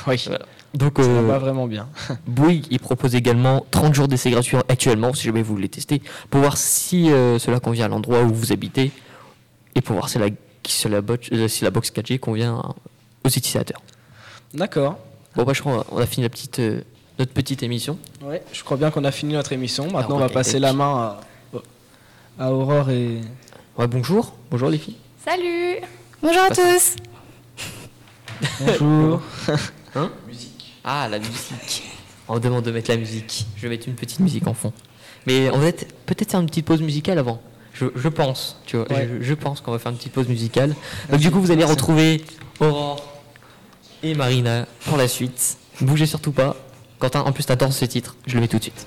Oui, 0.07 0.23
Voilà. 0.27 0.45
Donc, 0.75 0.95
ça 0.99 1.05
euh, 1.05 1.23
va 1.27 1.39
vraiment 1.39 1.67
bien. 1.69 1.89
Bouygues, 2.27 2.67
il 2.69 2.81
propose 2.81 3.15
également 3.15 3.65
30 3.71 3.95
jours 3.95 4.09
d'essai 4.09 4.33
gratuit 4.33 4.57
actuellement, 4.69 5.15
si 5.15 5.23
jamais 5.23 5.41
vous 5.41 5.55
voulez 5.55 5.69
tester, 5.69 6.03
pour 6.31 6.41
voir 6.41 6.57
si 6.57 7.11
euh, 7.11 7.39
cela 7.39 7.61
convient 7.61 7.87
à 7.87 7.89
l'endroit 7.89 8.23
où 8.23 8.35
vous 8.35 8.53
habitez 8.53 8.91
et 9.77 9.81
pour 9.81 9.95
voir 9.95 10.09
si 10.09 10.19
la, 10.19 10.27
si 10.69 10.89
la, 10.89 11.01
box, 11.01 11.29
euh, 11.33 11.49
si 11.49 11.65
la 11.65 11.71
box 11.71 11.91
4G 11.91 12.19
convient 12.19 12.61
aux 13.25 13.29
utilisateurs. 13.29 13.81
D'accord. 14.53 14.99
Bon, 15.37 15.43
bah, 15.45 15.53
je 15.53 15.61
crois 15.61 15.85
qu'on 15.85 15.99
a 15.99 16.07
fini 16.07 16.23
la 16.25 16.29
petite, 16.31 16.59
euh, 16.61 16.81
notre 17.19 17.33
petite 17.33 17.63
émission. 17.63 17.99
Ouais, 18.23 18.43
je 18.53 18.63
crois 18.63 18.77
bien 18.77 18.91
qu'on 18.91 19.05
a 19.05 19.11
fini 19.11 19.35
notre 19.35 19.53
émission. 19.53 19.91
Maintenant, 19.91 20.17
on 20.17 20.21
va 20.21 20.29
passer 20.29 20.59
la 20.59 20.73
main 20.73 21.19
à, 22.39 22.45
à 22.45 22.53
Aurore 22.53 22.91
et. 22.91 23.21
Ouais, 23.77 23.87
bonjour. 23.89 24.35
Bonjour 24.51 24.69
les 24.71 24.79
filles. 24.79 24.97
Salut 25.25 25.77
Bonjour 26.23 26.43
à 26.43 26.51
tous 26.51 26.97
Bonjour. 28.61 29.21
Hein 29.97 30.11
Ah, 30.83 31.09
la 31.09 31.19
musique. 31.19 31.85
On 32.29 32.39
demande 32.39 32.65
de 32.65 32.71
mettre 32.73 32.91
la 32.91 32.97
musique. 32.97 33.47
Je 33.57 33.63
vais 33.63 33.69
mettre 33.69 33.89
une 33.89 33.95
petite 33.95 34.19
musique 34.21 34.47
en 34.47 34.55
fond. 34.55 34.73
Mais 35.27 35.51
on 35.51 35.59
va 35.59 35.67
être- 35.69 35.87
peut-être 36.05 36.31
faire 36.33 36.41
une 36.41 36.47
petite 36.47 36.67
pause 36.67 36.83
musicale 36.83 37.19
avant. 37.19 37.41
Je, 37.75 37.87
je 37.95 38.09
pense, 38.09 38.57
tu 38.67 38.77
vois. 38.77 38.91
Ouais. 38.91 39.09
Je, 39.21 39.25
je 39.25 39.35
pense 39.35 39.61
qu'on 39.61 39.73
va 39.73 39.79
faire 39.79 39.93
une 39.93 39.99
petite 39.99 40.13
pause 40.13 40.29
musicale. 40.29 40.75
Donc 41.11 41.21
du 41.21 41.31
coup, 41.31 41.41
vous 41.41 41.51
allez 41.51 41.65
retrouver 41.65 42.25
Aurore 42.61 43.05
et 44.03 44.15
Marina 44.15 44.67
pour 44.87 44.97
la 44.97 45.09
suite. 45.09 45.59
Bougez 45.81 46.07
surtout 46.07 46.33
pas. 46.33 46.57
Quentin, 47.01 47.21
en 47.23 47.33
plus, 47.33 47.45
t'adores 47.45 47.73
ce 47.73 47.85
titre. 47.85 48.17
Je 48.27 48.37
le 48.37 48.41
mets 48.41 48.49
tout 48.49 48.59
de 48.59 48.63
suite. 48.63 48.87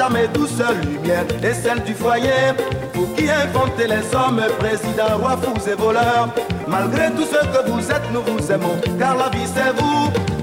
Et 0.00 0.28
douce 0.28 0.50
lumière, 0.82 1.24
et 1.42 1.54
celle 1.54 1.82
du 1.84 1.94
foyer. 1.94 2.52
Vous 2.94 3.06
qui 3.14 3.30
inventez 3.30 3.86
les 3.86 4.14
hommes, 4.14 4.42
présidents, 4.58 5.18
rois, 5.18 5.36
fous 5.40 5.68
et 5.68 5.74
voleurs. 5.74 6.28
Malgré 6.66 7.10
tout 7.12 7.22
ce 7.22 7.46
que 7.46 7.70
vous 7.70 7.90
êtes, 7.90 8.10
nous 8.12 8.22
vous 8.22 8.52
aimons, 8.52 8.76
car 8.98 9.16
la 9.16 9.28
vie 9.28 9.46
c'est 9.54 9.72
vous. 9.80 10.33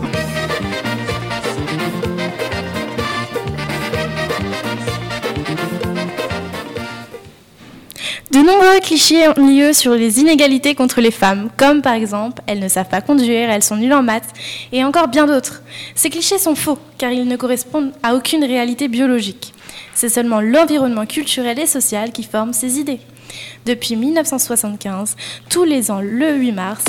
De 8.41 8.45
nombreux 8.47 8.79
clichés 8.79 9.27
ont 9.37 9.47
lieu 9.47 9.71
sur 9.71 9.93
les 9.93 10.19
inégalités 10.19 10.73
contre 10.73 10.99
les 10.99 11.11
femmes, 11.11 11.51
comme 11.57 11.83
par 11.83 11.93
exemple 11.93 12.41
elles 12.47 12.57
ne 12.59 12.67
savent 12.67 12.89
pas 12.89 12.99
conduire, 12.99 13.51
elles 13.51 13.61
sont 13.61 13.75
nulles 13.75 13.93
en 13.93 14.01
maths, 14.01 14.29
et 14.71 14.83
encore 14.83 15.09
bien 15.09 15.27
d'autres. 15.27 15.61
Ces 15.93 16.09
clichés 16.09 16.39
sont 16.39 16.55
faux, 16.55 16.79
car 16.97 17.11
ils 17.11 17.27
ne 17.27 17.35
correspondent 17.35 17.91
à 18.01 18.15
aucune 18.15 18.43
réalité 18.43 18.87
biologique. 18.87 19.53
C'est 19.93 20.09
seulement 20.09 20.41
l'environnement 20.41 21.05
culturel 21.05 21.59
et 21.59 21.67
social 21.67 22.11
qui 22.11 22.23
forme 22.23 22.51
ces 22.51 22.79
idées. 22.79 22.99
Depuis 23.67 23.95
1975, 23.95 25.17
tous 25.47 25.63
les 25.63 25.91
ans, 25.91 26.01
le 26.01 26.33
8 26.33 26.51
mars, 26.51 26.83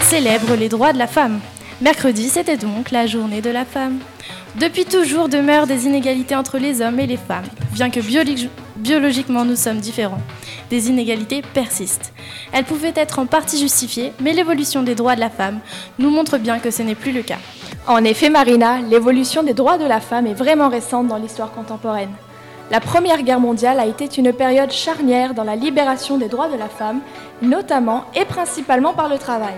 célèbre 0.00 0.56
les 0.56 0.68
droits 0.68 0.92
de 0.92 0.98
la 0.98 1.06
femme. 1.06 1.38
Mercredi, 1.80 2.28
c'était 2.28 2.56
donc 2.56 2.90
la 2.90 3.06
journée 3.06 3.40
de 3.40 3.50
la 3.50 3.64
femme. 3.64 4.00
Depuis 4.58 4.84
toujours 4.84 5.28
demeurent 5.28 5.68
des 5.68 5.86
inégalités 5.86 6.34
entre 6.34 6.58
les 6.58 6.82
hommes 6.82 6.98
et 6.98 7.06
les 7.06 7.16
femmes, 7.18 7.46
bien 7.72 7.88
que 7.88 8.00
biologi- 8.00 8.48
biologiquement 8.74 9.44
nous 9.44 9.54
sommes 9.54 9.78
différents. 9.78 10.20
Des 10.70 10.88
inégalités 10.90 11.42
persistent. 11.54 12.12
Elles 12.52 12.64
pouvaient 12.64 12.92
être 12.94 13.18
en 13.18 13.26
partie 13.26 13.58
justifiées, 13.58 14.12
mais 14.20 14.32
l'évolution 14.34 14.82
des 14.82 14.94
droits 14.94 15.14
de 15.14 15.20
la 15.20 15.30
femme 15.30 15.60
nous 15.98 16.10
montre 16.10 16.36
bien 16.38 16.58
que 16.58 16.70
ce 16.70 16.82
n'est 16.82 16.94
plus 16.94 17.12
le 17.12 17.22
cas. 17.22 17.38
En 17.86 18.04
effet, 18.04 18.28
Marina, 18.28 18.80
l'évolution 18.80 19.42
des 19.42 19.54
droits 19.54 19.78
de 19.78 19.86
la 19.86 20.00
femme 20.00 20.26
est 20.26 20.34
vraiment 20.34 20.68
récente 20.68 21.08
dans 21.08 21.16
l'histoire 21.16 21.52
contemporaine. 21.52 22.10
La 22.70 22.80
Première 22.80 23.22
Guerre 23.22 23.40
mondiale 23.40 23.80
a 23.80 23.86
été 23.86 24.06
une 24.18 24.30
période 24.34 24.70
charnière 24.70 25.32
dans 25.32 25.44
la 25.44 25.56
libération 25.56 26.18
des 26.18 26.28
droits 26.28 26.48
de 26.48 26.58
la 26.58 26.68
femme, 26.68 27.00
notamment 27.40 28.04
et 28.14 28.26
principalement 28.26 28.92
par 28.92 29.08
le 29.08 29.16
travail. 29.16 29.54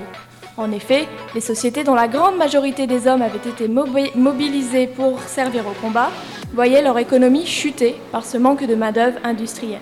En 0.57 0.71
effet, 0.71 1.09
les 1.35 1.41
sociétés 1.41 1.83
dont 1.83 1.97
la 1.97 2.07
grande 2.07 2.37
majorité 2.37 2.87
des 2.87 3.09
hommes 3.09 3.23
avaient 3.23 3.49
été 3.49 3.67
mobi- 3.67 4.15
mobilisés 4.15 4.87
pour 4.87 5.19
servir 5.23 5.65
au 5.67 5.73
combat 5.85 6.11
voyaient 6.53 6.83
leur 6.83 6.99
économie 6.99 7.47
chuter 7.47 7.97
par 8.13 8.25
ce 8.25 8.37
manque 8.39 8.65
de 8.65 8.75
main-d'œuvre 8.77 9.19
industrielle. 9.25 9.81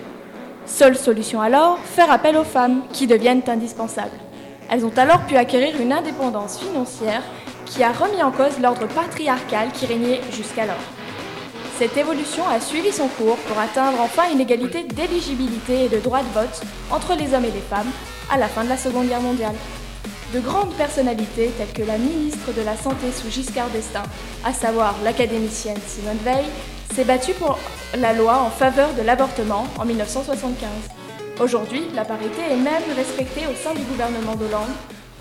Seule 0.69 0.95
solution 0.95 1.41
alors, 1.41 1.79
faire 1.79 2.11
appel 2.11 2.37
aux 2.37 2.43
femmes, 2.43 2.83
qui 2.93 3.07
deviennent 3.07 3.41
indispensables. 3.47 4.17
Elles 4.69 4.85
ont 4.85 4.93
alors 4.95 5.21
pu 5.25 5.35
acquérir 5.35 5.81
une 5.81 5.91
indépendance 5.91 6.59
financière 6.59 7.23
qui 7.65 7.83
a 7.83 7.91
remis 7.91 8.21
en 8.21 8.31
cause 8.31 8.59
l'ordre 8.61 8.87
patriarcal 8.87 9.69
qui 9.73 9.87
régnait 9.87 10.21
jusqu'alors. 10.31 10.75
Cette 11.77 11.97
évolution 11.97 12.43
a 12.47 12.59
suivi 12.59 12.91
son 12.91 13.07
cours 13.07 13.37
pour 13.37 13.59
atteindre 13.59 13.99
enfin 13.99 14.31
une 14.31 14.41
égalité 14.41 14.83
d'éligibilité 14.83 15.85
et 15.85 15.89
de 15.89 15.99
droit 15.99 16.21
de 16.21 16.33
vote 16.33 16.61
entre 16.91 17.15
les 17.15 17.33
hommes 17.33 17.45
et 17.45 17.51
les 17.51 17.59
femmes 17.59 17.91
à 18.31 18.37
la 18.37 18.47
fin 18.47 18.63
de 18.63 18.69
la 18.69 18.77
Seconde 18.77 19.07
Guerre 19.07 19.21
mondiale. 19.21 19.55
De 20.33 20.39
grandes 20.39 20.73
personnalités 20.75 21.51
telles 21.57 21.73
que 21.73 21.87
la 21.87 21.97
ministre 21.97 22.53
de 22.55 22.61
la 22.61 22.77
Santé 22.77 23.07
sous 23.11 23.31
Giscard 23.31 23.69
d'Estaing, 23.69 24.03
à 24.45 24.53
savoir 24.53 24.95
l'académicienne 25.03 25.79
Simone 25.87 26.19
Veil, 26.23 26.45
s'est 26.99 27.05
battue 27.05 27.31
pour 27.31 27.57
la 27.97 28.11
loi 28.11 28.39
en 28.41 28.49
faveur 28.49 28.89
de 28.93 29.01
l'avortement 29.03 29.65
en 29.79 29.85
1975. 29.85 30.67
Aujourd'hui, 31.39 31.83
la 31.95 32.03
parité 32.03 32.41
est 32.51 32.57
même 32.57 32.83
respectée 32.93 33.43
au 33.49 33.55
sein 33.55 33.73
du 33.73 33.83
gouvernement 33.83 34.35
d'Hollande, 34.35 34.67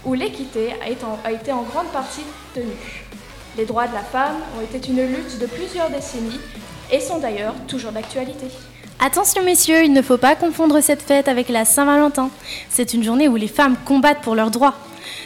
où 0.04 0.12
l'équité 0.14 0.74
a 0.84 0.90
été 1.30 1.52
en- 1.52 1.62
grande 1.62 1.86
partie 1.92 2.24
tenue. 2.52 3.04
Les 3.56 3.64
droits 3.64 3.86
de 3.86 3.94
la 3.94 4.00
femme 4.02 4.38
ont 4.58 4.60
été 4.60 4.88
une 4.90 5.06
lutte 5.06 5.38
de 5.38 5.46
plusieurs 5.46 5.88
décennies 5.88 6.40
et 6.90 6.98
sont 6.98 7.20
d'ailleurs 7.20 7.54
toujours 7.68 7.92
d'actualité. 7.92 8.46
Attention 8.98 9.44
messieurs, 9.44 9.84
il 9.84 9.92
ne 9.92 10.02
faut 10.02 10.18
pas 10.18 10.34
confondre 10.34 10.80
cette 10.80 11.02
fête 11.02 11.28
avec 11.28 11.48
la 11.48 11.64
Saint-Valentin. 11.64 12.30
C'est 12.70 12.92
une 12.92 13.04
journée 13.04 13.28
où 13.28 13.36
les 13.36 13.46
femmes 13.46 13.76
combattent 13.84 14.22
pour 14.22 14.34
leurs 14.34 14.50
droits. 14.50 14.74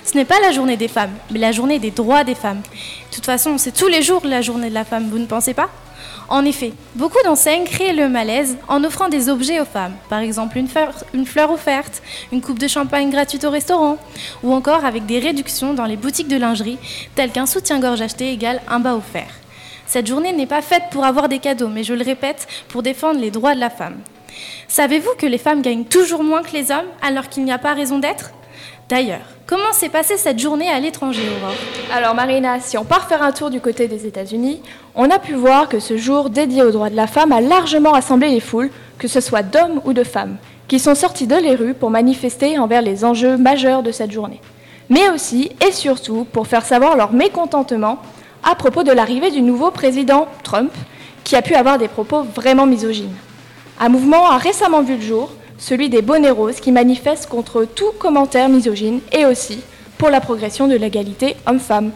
Ce 0.05 0.17
n'est 0.17 0.25
pas 0.25 0.41
la 0.41 0.52
journée 0.52 0.76
des 0.76 0.88
femmes, 0.88 1.12
mais 1.31 1.38
la 1.38 1.52
journée 1.52 1.79
des 1.79 1.91
droits 1.91 2.25
des 2.25 2.35
femmes. 2.35 2.62
De 2.62 3.14
toute 3.14 3.26
façon, 3.26 3.59
c'est 3.59 3.73
tous 3.73 3.88
les 3.88 4.02
jours 4.02 4.23
la 4.25 4.42
journée 4.42 4.68
de 4.68 4.75
la 4.75 4.85
femme, 4.85 5.09
vous 5.11 5.18
ne 5.18 5.27
pensez 5.27 5.55
pas? 5.55 5.68
En 6.29 6.44
effet, 6.44 6.73
beaucoup 6.94 7.23
d'enseignes 7.25 7.64
créent 7.64 7.92
le 7.92 8.09
malaise 8.09 8.57
en 8.68 8.85
offrant 8.85 9.09
des 9.09 9.29
objets 9.29 9.61
aux 9.61 9.66
femmes, 9.66 9.94
par 10.09 10.20
exemple 10.20 10.57
une 10.57 10.68
fleur, 10.68 11.51
offerte, 11.51 12.03
une 12.33 12.40
coupe 12.40 12.59
de 12.59 12.68
champagne 12.68 13.11
gratuite 13.11 13.44
au 13.44 13.51
restaurant, 13.51 13.99
ou 14.42 14.53
encore 14.55 14.85
avec 14.85 15.05
des 15.05 15.18
réductions 15.18 15.75
dans 15.75 15.85
les 15.85 15.96
boutiques 15.96 16.29
de 16.29 16.37
lingerie, 16.37 16.79
telles 17.14 17.33
qu'un 17.33 17.46
soutien-gorge 17.46 18.01
acheté 18.01 18.33
égale 18.33 18.62
un 18.68 18.81
bas 18.81 18.94
offert. 18.94 19.31
Cette 19.87 20.07
journée 20.07 20.33
n'est 20.33 20.46
pas 20.46 20.62
faite 20.62 20.85
pour 20.90 21.05
avoir 21.05 21.29
des 21.29 21.38
cadeaux, 21.38 21.68
mais 21.68 21.85
je 21.85 21.92
le 21.92 22.05
répète, 22.05 22.49
pour 22.68 22.83
défendre 22.83 23.20
les 23.20 23.31
droits 23.31 23.55
de 23.55 23.61
la 23.61 23.68
femme. 23.68 23.99
Savez-vous 24.68 25.14
que 25.18 25.27
les 25.27 25.38
femmes 25.38 25.61
gagnent 25.61 25.85
toujours 25.85 26.25
moins 26.25 26.42
que 26.42 26.53
les 26.53 26.70
hommes 26.70 26.87
alors 27.03 27.29
qu'il 27.29 27.44
n'y 27.44 27.53
a 27.53 27.59
pas 27.59 27.75
raison 27.75 27.99
d'être? 27.99 28.31
D'ailleurs, 28.88 29.21
comment 29.47 29.73
s'est 29.73 29.88
passée 29.88 30.16
cette 30.16 30.38
journée 30.38 30.68
à 30.68 30.79
l'étranger, 30.79 31.23
Aurore? 31.38 31.55
Alors 31.92 32.14
Marina, 32.14 32.61
si 32.61 32.77
on 32.77 32.85
part 32.85 33.09
faire 33.09 33.23
un 33.23 33.33
tour 33.33 33.49
du 33.49 33.61
côté 33.61 33.88
des 33.88 34.07
États-Unis, 34.07 34.61
on 34.95 35.11
a 35.11 35.18
pu 35.18 35.35
voir 35.35 35.68
que 35.68 35.79
ce 35.79 35.97
jour 35.97 36.29
dédié 36.29 36.62
aux 36.62 36.73
droits 36.73 36.90
de 36.90 36.97
la 36.97 37.07
femme 37.07 37.33
a 37.33 37.40
largement 37.40 37.92
rassemblé 37.92 38.29
les 38.29 38.40
foules, 38.40 38.71
que 38.99 39.09
ce 39.09 39.21
soit 39.21 39.42
d'hommes 39.42 39.81
ou 39.85 39.92
de 39.92 40.05
femmes, 40.05 40.37
qui 40.68 40.79
sont 40.79 40.95
sortis 40.95 41.27
de 41.27 41.37
les 41.37 41.55
rues 41.55 41.75
pour 41.75 41.90
manifester 41.90 42.59
envers 42.59 42.83
les 42.83 43.05
enjeux 43.05 43.37
majeurs 43.37 43.83
de 43.83 43.92
cette 43.92 44.11
journée. 44.11 44.40
Mais 44.90 45.09
aussi 45.09 45.51
et 45.66 45.73
surtout 45.73 46.27
pour 46.31 46.47
faire 46.47 46.66
savoir 46.66 46.97
leur 46.97 47.12
mécontentement 47.12 47.99
à 48.42 48.55
propos 48.55 48.83
de 48.83 48.92
l'arrivée 48.92 49.31
du 49.31 49.40
nouveau 49.40 49.71
président 49.71 50.27
Trump, 50.42 50.73
qui 51.25 51.37
a 51.37 51.42
pu 51.42 51.55
avoir 51.55 51.79
des 51.79 51.88
propos 51.88 52.23
vraiment 52.23 52.66
misogynes. 52.66 53.14
Un 53.81 53.88
mouvement 53.88 54.29
a 54.29 54.37
récemment 54.37 54.83
vu 54.83 54.97
le 54.97 55.03
jour, 55.03 55.31
celui 55.62 55.88
des 55.88 56.03
bonnets 56.03 56.31
roses 56.31 56.61
qui 56.61 56.72
manifestent 56.72 57.29
contre 57.29 57.64
tout 57.64 57.92
commentaire 57.98 58.48
misogyne 58.48 59.01
et 59.12 59.25
aussi 59.25 59.61
pour 59.96 60.11
la 60.11 60.20
progression 60.20 60.66
de 60.66 60.75
l'égalité 60.75 61.37
homme-femme. 61.46 61.92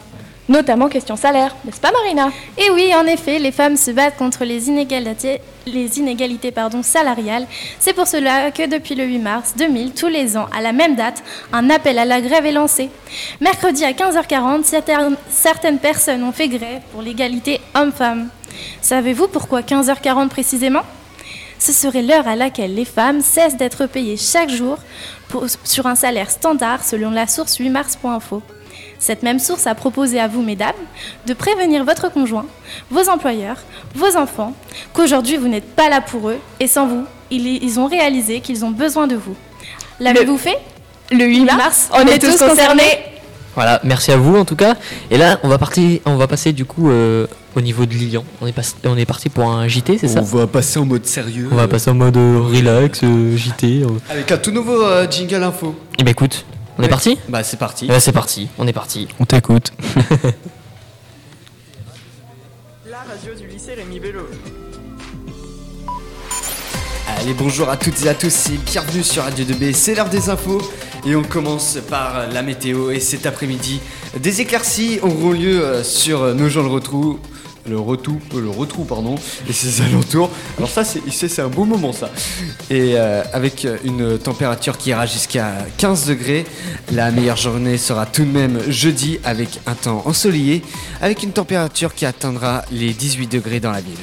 Notamment 0.47 0.87
question 0.87 1.17
salaire, 1.17 1.53
n'est-ce 1.65 1.81
pas 1.81 1.91
Marina? 1.91 2.31
Eh 2.57 2.71
oui, 2.71 2.93
en 2.95 3.05
effet, 3.05 3.37
les 3.37 3.51
femmes 3.51 3.75
se 3.75 3.91
battent 3.91 4.15
contre 4.15 4.45
les 4.45 4.69
inégalités, 4.69 5.41
salariales. 6.81 7.45
C'est 7.79 7.91
pour 7.91 8.07
cela 8.07 8.51
que 8.51 8.65
depuis 8.65 8.95
le 8.95 9.03
8 9.03 9.19
mars 9.19 9.53
2000, 9.57 9.91
tous 9.91 10.07
les 10.07 10.37
ans, 10.37 10.47
à 10.57 10.61
la 10.61 10.71
même 10.71 10.95
date, 10.95 11.21
un 11.51 11.69
appel 11.69 11.99
à 11.99 12.05
la 12.05 12.21
grève 12.21 12.45
est 12.45 12.53
lancé. 12.53 12.89
Mercredi 13.41 13.83
à 13.83 13.91
15h40, 13.91 14.63
certaines, 14.63 15.17
certaines 15.29 15.79
personnes 15.79 16.23
ont 16.23 16.31
fait 16.31 16.47
grève 16.47 16.79
pour 16.93 17.01
l'égalité 17.01 17.59
homme-femme. 17.75 18.29
Savez-vous 18.79 19.27
pourquoi 19.27 19.59
15h40 19.59 20.29
précisément? 20.29 20.83
Ce 21.59 21.71
serait 21.71 22.01
l'heure 22.03 22.27
à 22.27 22.35
laquelle 22.35 22.75
les 22.75 22.85
femmes 22.85 23.21
cessent 23.21 23.57
d'être 23.57 23.85
payées 23.87 24.17
chaque 24.17 24.49
jour 24.49 24.77
pour- 25.29 25.45
sur 25.63 25.87
un 25.87 25.95
salaire 25.95 26.29
standard 26.31 26.83
selon 26.83 27.11
la 27.11 27.27
source 27.27 27.57
8mars.info. 27.59 28.41
Cette 28.99 29.21
même 29.23 29.39
source 29.39 29.67
a 29.67 29.75
proposé 29.75 30.19
à 30.19 30.27
vous, 30.27 30.41
mesdames, 30.41 30.71
de 31.27 31.33
prévenir 31.33 31.83
votre 31.83 32.11
conjoint, 32.11 32.45
vos 32.89 33.09
employeurs, 33.09 33.57
vos 33.93 34.17
enfants, 34.17 34.53
qu'aujourd'hui 34.93 35.37
vous 35.37 35.47
n'êtes 35.47 35.75
pas 35.75 35.89
là 35.89 36.01
pour 36.01 36.29
eux 36.29 36.39
et 36.59 36.67
sans 36.67 36.87
vous, 36.87 37.03
ils, 37.29 37.63
ils 37.63 37.79
ont 37.79 37.85
réalisé 37.87 38.39
qu'ils 38.39 38.65
ont 38.65 38.71
besoin 38.71 39.05
de 39.07 39.15
vous. 39.15 39.35
L'avez-vous 39.99 40.37
fait? 40.37 40.57
Le 41.11 41.25
8 41.25 41.45
mars, 41.45 41.89
on, 41.93 42.05
est 42.07 42.19
tous 42.19 42.37
concernés. 42.37 42.83
Voilà, 43.57 43.81
merci 43.83 44.11
à 44.11 44.17
vous 44.17 44.37
en 44.37 44.45
tout 44.45 44.55
cas. 44.55 44.75
Et 45.09 45.17
là, 45.17 45.39
on 45.41 45.47
va, 45.47 45.57
partir, 45.57 45.99
on 46.05 46.15
va 46.15 46.27
passer 46.27 46.53
du 46.53 46.63
coup 46.63 46.91
euh, 46.91 47.25
au 47.55 47.61
niveau 47.61 47.87
de 47.87 47.91
Lilian. 47.95 48.23
On 48.39 48.45
est, 48.45 48.51
pas- 48.53 48.61
on 48.83 48.95
est 48.95 49.07
parti 49.07 49.29
pour 49.29 49.49
un 49.49 49.67
JT, 49.67 49.97
c'est 49.97 50.07
ça? 50.07 50.19
On 50.19 50.23
va 50.23 50.45
passer 50.45 50.77
en 50.77 50.85
mode 50.85 51.07
sérieux. 51.07 51.49
On 51.51 51.55
va 51.55 51.67
passer 51.67 51.89
en 51.89 51.95
mode 51.95 52.15
euh, 52.17 52.39
relax, 52.39 53.01
euh, 53.03 53.35
JT. 53.35 53.81
euh. 53.81 53.87
Avec 54.11 54.31
un 54.31 54.37
tout 54.37 54.51
nouveau 54.51 54.79
euh, 54.83 55.09
jingle 55.09 55.41
info. 55.41 55.75
Eh 55.97 56.03
ben 56.03 56.11
écoute, 56.11 56.45
on 56.77 56.83
est 56.83 56.87
parti? 56.87 57.17
Bah 57.29 57.41
c'est 57.41 57.57
parti. 57.57 57.87
Ben, 57.87 57.99
C'est 57.99 58.11
parti, 58.11 58.47
on 58.59 58.67
est 58.67 58.73
parti. 58.73 59.07
On 59.19 59.25
t'écoute. 59.25 59.73
La 62.87 62.99
radio 62.99 63.33
du 63.33 63.47
lycée 63.47 63.73
Rémi 63.73 63.99
Bello. 63.99 64.21
Allez, 67.19 67.33
bonjour 67.33 67.67
à 67.69 67.77
toutes 67.77 68.05
et 68.05 68.09
à 68.09 68.13
tous 68.13 68.51
et 68.51 68.59
bienvenue 68.63 69.03
sur 69.03 69.23
Radio 69.23 69.43
2B, 69.43 69.73
c'est 69.73 69.95
l'heure 69.95 70.09
des 70.09 70.29
infos 70.29 70.61
et 71.03 71.15
on 71.15 71.23
commence 71.23 71.79
par 71.89 72.27
la 72.27 72.43
météo 72.43 72.91
et 72.91 72.99
cet 72.99 73.25
après-midi, 73.25 73.79
des 74.19 74.41
éclaircies 74.41 74.99
auront 75.01 75.31
lieu 75.31 75.63
euh, 75.63 75.83
sur 75.83 76.35
nos 76.35 76.47
gens 76.47 76.61
le 76.61 76.67
retrou, 76.67 77.19
le 77.67 77.79
retrou, 77.79 78.19
euh, 78.35 78.41
le 78.41 78.49
retrou 78.51 78.83
pardon, 78.83 79.15
et 79.49 79.53
ses 79.53 79.81
alentours. 79.85 80.29
Alors 80.59 80.69
ça 80.69 80.83
c'est 80.83 81.41
un 81.41 81.47
beau 81.47 81.65
moment 81.65 81.91
ça. 81.91 82.11
Et 82.69 82.93
euh, 82.95 83.23
avec 83.33 83.67
une 83.83 84.19
température 84.19 84.77
qui 84.77 84.91
ira 84.91 85.07
jusqu'à 85.07 85.65
15 85.79 86.05
degrés, 86.05 86.45
la 86.91 87.09
meilleure 87.09 87.37
journée 87.37 87.77
sera 87.77 88.05
tout 88.05 88.25
de 88.25 88.31
même 88.31 88.59
jeudi 88.69 89.19
avec 89.23 89.59
un 89.65 89.73
temps 89.73 90.03
ensoleillé, 90.05 90.61
avec 91.01 91.23
une 91.23 91.31
température 91.31 91.95
qui 91.95 92.05
atteindra 92.05 92.63
les 92.71 92.93
18 92.93 93.25
degrés 93.25 93.59
dans 93.59 93.71
la 93.71 93.81
ville. 93.81 93.95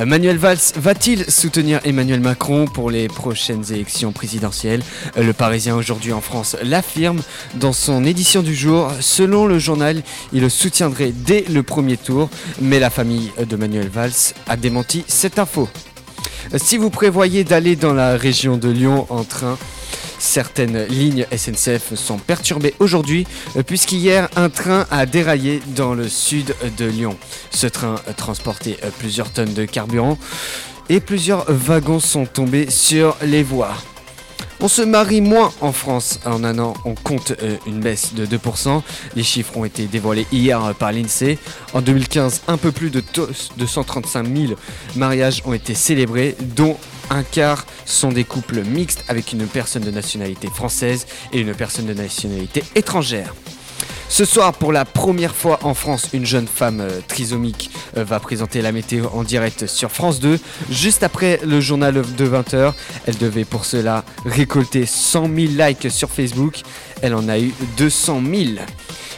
Manuel 0.00 0.38
Valls 0.38 0.72
va-t-il 0.76 1.30
soutenir 1.30 1.80
Emmanuel 1.84 2.20
Macron 2.20 2.66
pour 2.66 2.90
les 2.90 3.06
prochaines 3.06 3.64
élections 3.72 4.10
présidentielles? 4.10 4.82
Le 5.16 5.32
Parisien 5.32 5.76
aujourd'hui 5.76 6.12
en 6.12 6.20
France 6.20 6.56
l'affirme 6.62 7.20
dans 7.54 7.72
son 7.72 8.04
édition 8.04 8.42
du 8.42 8.54
jour. 8.56 8.90
Selon 9.00 9.46
le 9.46 9.60
journal, 9.60 10.02
il 10.32 10.40
le 10.40 10.48
soutiendrait 10.48 11.12
dès 11.12 11.44
le 11.48 11.62
premier 11.62 11.96
tour, 11.96 12.28
mais 12.60 12.80
la 12.80 12.90
famille 12.90 13.30
de 13.38 13.56
Manuel 13.56 13.88
Valls 13.88 14.34
a 14.48 14.56
démenti 14.56 15.04
cette 15.06 15.38
info. 15.38 15.68
Si 16.56 16.76
vous 16.76 16.90
prévoyez 16.90 17.44
d'aller 17.44 17.76
dans 17.76 17.94
la 17.94 18.16
région 18.16 18.56
de 18.56 18.68
Lyon 18.68 19.06
en 19.10 19.22
train, 19.22 19.56
Certaines 20.24 20.86
lignes 20.86 21.26
SNCF 21.36 21.94
sont 21.96 22.16
perturbées 22.16 22.74
aujourd'hui 22.78 23.26
euh, 23.56 23.62
puisqu'hier 23.62 24.30
un 24.36 24.48
train 24.48 24.86
a 24.90 25.04
déraillé 25.04 25.60
dans 25.76 25.92
le 25.92 26.08
sud 26.08 26.54
de 26.78 26.86
Lyon. 26.86 27.18
Ce 27.50 27.66
train 27.66 27.96
transportait 28.16 28.78
euh, 28.82 28.90
plusieurs 28.98 29.30
tonnes 29.30 29.52
de 29.52 29.66
carburant 29.66 30.16
et 30.88 31.00
plusieurs 31.00 31.44
wagons 31.52 32.00
sont 32.00 32.24
tombés 32.24 32.70
sur 32.70 33.18
les 33.22 33.42
voies. 33.42 33.74
On 34.60 34.68
se 34.68 34.80
marie 34.80 35.20
moins 35.20 35.52
en 35.60 35.72
France. 35.72 36.18
En 36.24 36.42
un 36.42 36.58
an, 36.58 36.72
on 36.86 36.94
compte 36.94 37.34
euh, 37.42 37.58
une 37.66 37.80
baisse 37.80 38.14
de 38.14 38.24
2%. 38.24 38.80
Les 39.14 39.22
chiffres 39.22 39.54
ont 39.58 39.66
été 39.66 39.84
dévoilés 39.86 40.26
hier 40.32 40.74
par 40.78 40.90
l'INSEE. 40.90 41.38
En 41.74 41.82
2015, 41.82 42.44
un 42.48 42.56
peu 42.56 42.72
plus 42.72 42.90
de 42.90 43.02
135 43.66 44.26
000 44.26 44.54
mariages 44.96 45.42
ont 45.44 45.52
été 45.52 45.74
célébrés, 45.74 46.34
dont 46.56 46.78
un 47.10 47.22
quart 47.22 47.66
sont 47.86 48.12
des 48.12 48.24
couples 48.24 48.62
mixtes 48.62 49.04
avec 49.08 49.32
une 49.32 49.46
personne 49.46 49.82
de 49.82 49.90
nationalité 49.90 50.48
française 50.48 51.06
et 51.32 51.40
une 51.40 51.54
personne 51.54 51.86
de 51.86 51.94
nationalité 51.94 52.62
étrangère. 52.74 53.34
Ce 54.08 54.24
soir, 54.24 54.52
pour 54.52 54.72
la 54.72 54.84
première 54.84 55.34
fois 55.34 55.58
en 55.62 55.74
France, 55.74 56.10
une 56.12 56.26
jeune 56.26 56.46
femme 56.46 56.80
euh, 56.80 57.00
trisomique 57.08 57.70
euh, 57.96 58.04
va 58.04 58.20
présenter 58.20 58.62
la 58.62 58.70
météo 58.70 59.06
en 59.12 59.24
direct 59.24 59.66
sur 59.66 59.90
France 59.90 60.20
2. 60.20 60.38
Juste 60.70 61.02
après 61.02 61.40
le 61.44 61.60
journal 61.60 61.94
de 61.94 62.26
20h, 62.26 62.74
elle 63.06 63.16
devait 63.16 63.44
pour 63.44 63.64
cela 63.64 64.04
récolter 64.24 64.86
100 64.86 65.22
000 65.34 65.36
likes 65.58 65.90
sur 65.90 66.10
Facebook. 66.10 66.62
Elle 67.02 67.14
en 67.14 67.28
a 67.28 67.38
eu 67.38 67.52
200 67.76 68.22
000. 68.24 68.44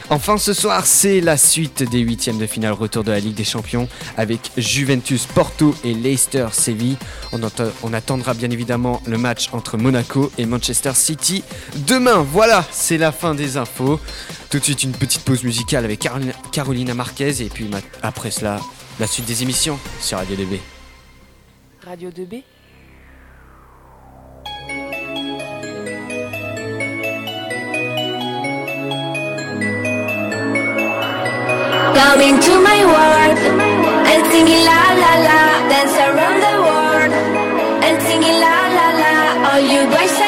Enfin 0.09 0.37
ce 0.37 0.53
soir, 0.53 0.85
c'est 0.85 1.19
la 1.19 1.35
suite 1.35 1.83
des 1.83 1.99
huitièmes 1.99 2.37
de 2.37 2.47
finale 2.47 2.71
retour 2.71 3.03
de 3.03 3.11
la 3.11 3.19
Ligue 3.19 3.35
des 3.35 3.43
Champions 3.43 3.89
avec 4.15 4.51
Juventus 4.55 5.25
Porto 5.25 5.75
et 5.83 5.93
Leicester 5.93 6.47
Séville. 6.53 6.95
On, 7.33 7.93
attendra 7.93 8.33
bien 8.33 8.49
évidemment 8.49 9.01
le 9.05 9.17
match 9.17 9.49
entre 9.51 9.77
Monaco 9.77 10.31
et 10.37 10.45
Manchester 10.45 10.93
City 10.93 11.43
demain. 11.87 12.25
Voilà, 12.31 12.65
c'est 12.71 12.97
la 12.97 13.11
fin 13.11 13.35
des 13.35 13.57
infos. 13.57 13.99
Tout 14.49 14.59
de 14.59 14.63
suite 14.63 14.83
une 14.83 14.93
petite 14.93 15.23
pause 15.23 15.43
musicale 15.43 15.83
avec 15.83 16.07
Carolina 16.53 16.93
Marquez 16.93 17.41
et 17.41 17.49
puis 17.49 17.69
après 18.01 18.31
cela, 18.31 18.61
la 19.01 19.07
suite 19.07 19.25
des 19.25 19.43
émissions 19.43 19.77
sur 19.99 20.19
Radio 20.19 20.37
2B. 20.37 20.59
Radio 21.85 22.09
2B 22.11 22.43
Coming 32.17 32.39
to 32.39 32.53
my 32.59 32.79
world. 32.83 33.37
And 34.09 34.25
singing 34.31 34.65
la 34.65 34.81
la 35.03 35.13
la, 35.27 35.39
dance 35.69 35.97
around 36.01 36.39
the 36.47 36.55
world. 36.65 37.11
And 37.85 38.01
singing 38.07 38.37
la 38.41 38.57
la 38.77 38.87
la, 39.01 39.13
all 39.49 39.61
you 39.61 39.85
boys 39.85 40.26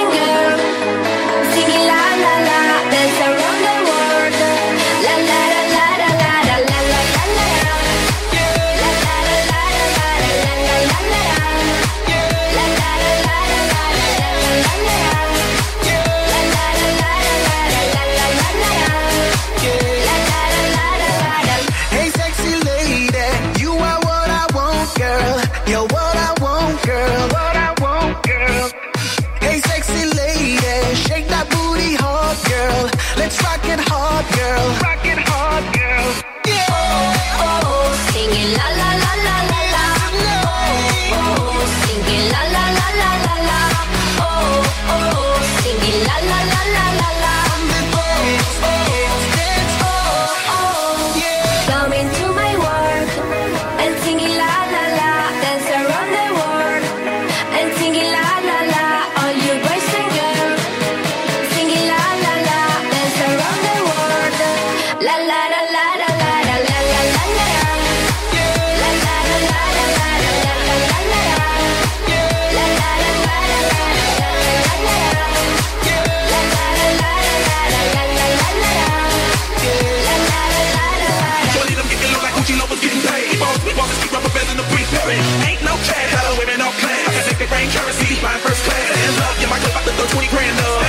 20 90.19 90.35
grand 90.35 90.59
up. 90.59 90.83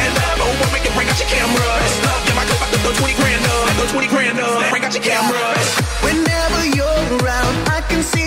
It 0.90 0.94
bring 0.96 1.08
out 1.08 1.20
your 1.20 1.28
up, 2.02 2.26
yeah, 2.26 2.34
my 2.34 2.44
clip 2.44 2.58
about 2.58 2.72
to 2.72 2.78
throw 2.82 2.92
20 2.98 3.14
grand 3.14 3.44
up. 3.46 3.70
Throw 3.78 3.86
20 3.86 4.08
grand 4.08 4.40
up, 4.40 4.70
bring 4.70 4.82
out 4.82 4.92
your 4.92 5.04
cameras. 5.04 5.66
Whenever 6.02 6.66
you're 6.74 7.22
around, 7.22 7.54
I 7.68 7.80
can 7.88 8.02
see 8.02 8.19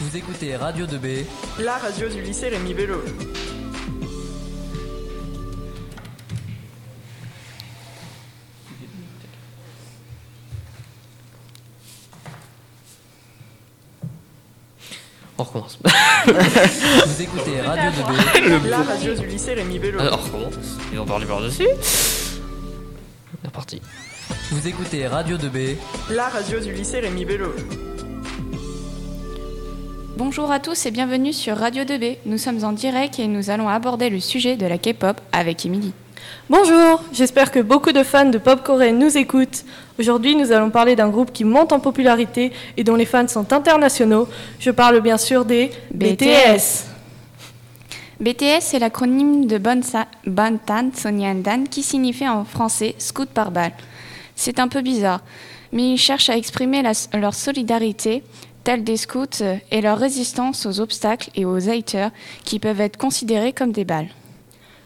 Vous 0.00 0.16
écoutez 0.16 0.56
Radio 0.56 0.86
2B, 0.86 1.26
la 1.58 1.76
radio 1.76 2.08
du 2.08 2.22
lycée 2.22 2.48
Rémi 2.48 2.72
Bello. 2.72 3.02
On 15.36 15.42
recommence. 15.42 15.78
Vous 16.26 17.22
écoutez 17.22 17.60
Radio 17.60 17.90
2B, 17.90 18.68
la 18.70 18.82
radio 18.82 19.14
du 19.14 19.26
lycée 19.26 19.52
Rémi 19.52 19.78
Bello. 19.78 19.98
Ah, 20.00 20.12
on 20.12 20.16
recommence. 20.16 20.78
Ils 20.94 20.98
ont 20.98 21.04
parlé 21.04 21.26
par-dessus. 21.26 21.68
C'est 21.82 23.52
parti. 23.52 23.82
Vous 24.50 24.66
écoutez 24.66 25.06
Radio 25.06 25.36
2B, 25.36 25.76
la 26.08 26.30
radio 26.30 26.58
du 26.58 26.72
lycée 26.72 27.00
Rémi 27.00 27.26
Bello. 27.26 27.52
Bonjour 30.20 30.50
à 30.52 30.60
tous 30.60 30.84
et 30.84 30.90
bienvenue 30.90 31.32
sur 31.32 31.56
Radio 31.56 31.82
2B. 31.84 32.18
Nous 32.26 32.36
sommes 32.36 32.62
en 32.62 32.72
direct 32.72 33.18
et 33.18 33.26
nous 33.26 33.48
allons 33.48 33.70
aborder 33.70 34.10
le 34.10 34.20
sujet 34.20 34.54
de 34.56 34.66
la 34.66 34.76
K-pop 34.76 35.18
avec 35.32 35.64
Emily. 35.64 35.94
Bonjour, 36.50 37.02
j'espère 37.10 37.50
que 37.50 37.60
beaucoup 37.60 37.92
de 37.92 38.02
fans 38.02 38.26
de 38.28 38.36
pop 38.36 38.62
coréen 38.62 38.92
nous 38.92 39.16
écoutent. 39.16 39.64
Aujourd'hui, 39.98 40.36
nous 40.36 40.52
allons 40.52 40.68
parler 40.68 40.94
d'un 40.94 41.08
groupe 41.08 41.32
qui 41.32 41.44
monte 41.44 41.72
en 41.72 41.80
popularité 41.80 42.52
et 42.76 42.84
dont 42.84 42.96
les 42.96 43.06
fans 43.06 43.28
sont 43.28 43.50
internationaux. 43.54 44.28
Je 44.58 44.70
parle 44.70 45.00
bien 45.00 45.16
sûr 45.16 45.46
des 45.46 45.70
BTS. 45.94 46.84
BTS 48.20 48.74
est 48.74 48.78
l'acronyme 48.78 49.46
de 49.46 49.56
Bantan 49.56 50.90
Sonyeondan 50.94 51.64
qui 51.70 51.82
signifie 51.82 52.28
en 52.28 52.44
français 52.44 52.94
scout 52.98 53.30
par 53.30 53.50
balle. 53.52 53.72
C'est 54.36 54.58
un 54.58 54.68
peu 54.68 54.82
bizarre, 54.82 55.22
mais 55.72 55.92
ils 55.94 55.98
cherchent 55.98 56.28
à 56.28 56.36
exprimer 56.36 56.82
la- 56.82 56.92
leur 57.18 57.32
solidarité, 57.34 58.22
telle 58.64 58.84
des 58.84 58.96
scouts, 58.96 59.42
euh, 59.42 59.56
et 59.70 59.80
leur 59.80 59.98
résistance 59.98 60.66
aux 60.66 60.80
obstacles 60.80 61.30
et 61.34 61.44
aux 61.44 61.68
haters 61.68 62.10
qui 62.44 62.58
peuvent 62.58 62.80
être 62.80 62.96
considérés 62.96 63.52
comme 63.52 63.72
des 63.72 63.84
balles. 63.84 64.08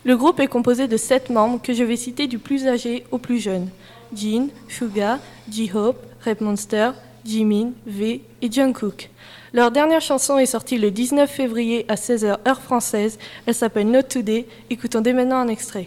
Le 0.05 0.17
groupe 0.17 0.41
est 0.41 0.49
composé 0.49 0.87
de 0.87 0.97
sept 0.97 1.31
membres 1.31 1.61
que 1.63 1.73
je 1.73 1.83
vais 1.83 1.97
citer 1.97 2.27
du 2.27 2.39
plus 2.39 2.67
âgé 2.67 3.05
au 3.11 3.19
plus 3.19 3.39
jeune. 3.39 3.69
Jin, 4.15 4.49
Suga, 4.69 5.19
J-Hope, 5.51 6.05
Red 6.25 6.41
Monster, 6.43 6.91
Jimin, 7.25 7.71
V 7.87 8.21
et 8.43 8.53
Jungkook. 8.53 9.09
Leur 9.55 9.71
dernière 9.71 10.01
chanson 10.01 10.37
est 10.37 10.47
sortie 10.47 10.79
le 10.79 10.91
19 10.91 11.31
février 11.31 11.87
à 11.89 11.95
16h 11.95 12.39
heure 12.47 12.61
française. 12.61 13.19
Elle 13.47 13.55
s'appelle 13.55 13.91
Not 13.91 14.03
Today. 14.03 14.47
Écoutons 14.69 15.01
dès 15.01 15.13
maintenant 15.13 15.39
un 15.39 15.49
extrait. 15.49 15.87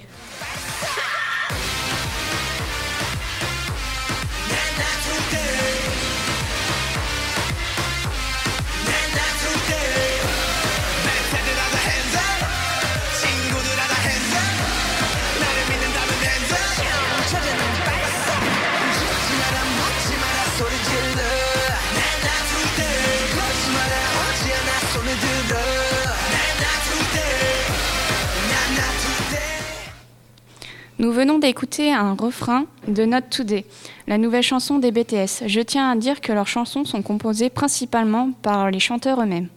Nous 30.99 31.12
venons 31.12 31.38
d'écouter 31.38 31.93
un 31.93 32.15
refrain 32.15 32.65
de 32.88 33.05
Not 33.05 33.29
Today, 33.29 33.65
la 34.07 34.17
nouvelle 34.17 34.41
chanson 34.41 34.79
des 34.79 34.91
BTS. 34.91 35.45
Je 35.45 35.62
tiens 35.62 35.91
à 35.91 35.95
dire 35.95 36.21
que 36.21 36.33
leurs 36.33 36.47
chansons 36.47 36.86
sont 36.86 37.03
composées 37.03 37.51
principalement 37.51 38.31
par 38.41 38.71
les 38.71 38.79
chanteurs 38.79 39.21
eux-mêmes. 39.21 39.47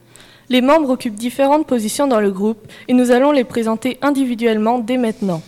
Les 0.51 0.61
membres 0.61 0.91
occupent 0.91 1.15
différentes 1.15 1.67
positions 1.67 2.07
dans 2.07 2.21
le 2.21 2.31
groupe 2.31 2.71
et 2.89 2.93
nous 2.93 3.11
allons 3.11 3.33
les 3.33 3.45
présenter 3.45 3.97
individuellement 4.03 4.81
dès 4.81 4.99
maintenant. 4.99 5.41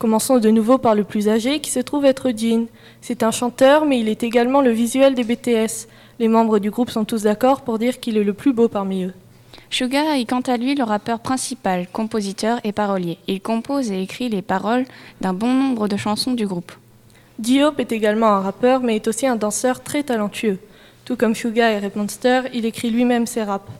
Commençons 0.00 0.38
de 0.38 0.50
nouveau 0.50 0.76
par 0.76 0.96
le 0.96 1.04
plus 1.04 1.28
âgé 1.28 1.60
qui 1.60 1.70
se 1.70 1.78
trouve 1.78 2.04
être 2.04 2.32
Jin. 2.36 2.66
C'est 3.00 3.22
un 3.22 3.30
chanteur 3.30 3.84
mais 3.84 4.00
il 4.00 4.08
est 4.08 4.24
également 4.24 4.60
le 4.60 4.70
visuel 4.70 5.14
des 5.14 5.22
BTS. 5.22 5.86
Les 6.18 6.26
membres 6.26 6.58
du 6.58 6.72
groupe 6.72 6.90
sont 6.90 7.04
tous 7.04 7.22
d'accord 7.22 7.60
pour 7.60 7.78
dire 7.78 8.00
qu'il 8.00 8.16
est 8.16 8.24
le 8.24 8.34
plus 8.34 8.52
beau 8.52 8.66
parmi 8.66 9.04
eux. 9.04 9.14
Suga 9.70 10.18
est 10.18 10.24
quant 10.24 10.40
à 10.40 10.56
lui 10.56 10.74
le 10.74 10.82
rappeur 10.82 11.20
principal, 11.20 11.86
compositeur 11.92 12.58
et 12.64 12.72
parolier. 12.72 13.18
Il 13.26 13.40
compose 13.40 13.92
et 13.92 14.02
écrit 14.02 14.30
les 14.30 14.40
paroles 14.40 14.86
d'un 15.20 15.34
bon 15.34 15.52
nombre 15.52 15.88
de 15.88 15.96
chansons 15.96 16.32
du 16.32 16.46
groupe. 16.46 16.72
J-Hope 17.42 17.78
est 17.78 17.92
également 17.92 18.28
un 18.28 18.40
rappeur 18.40 18.80
mais 18.80 18.96
est 18.96 19.08
aussi 19.08 19.26
un 19.26 19.36
danseur 19.36 19.82
très 19.82 20.02
talentueux. 20.02 20.58
Tout 21.04 21.16
comme 21.16 21.34
Suga 21.34 21.70
et 21.70 21.78
Red 21.78 21.96
Monster, 21.96 22.42
il 22.54 22.64
écrit 22.64 22.90
lui-même 22.90 23.26
ses 23.26 23.42
raps. 23.42 23.70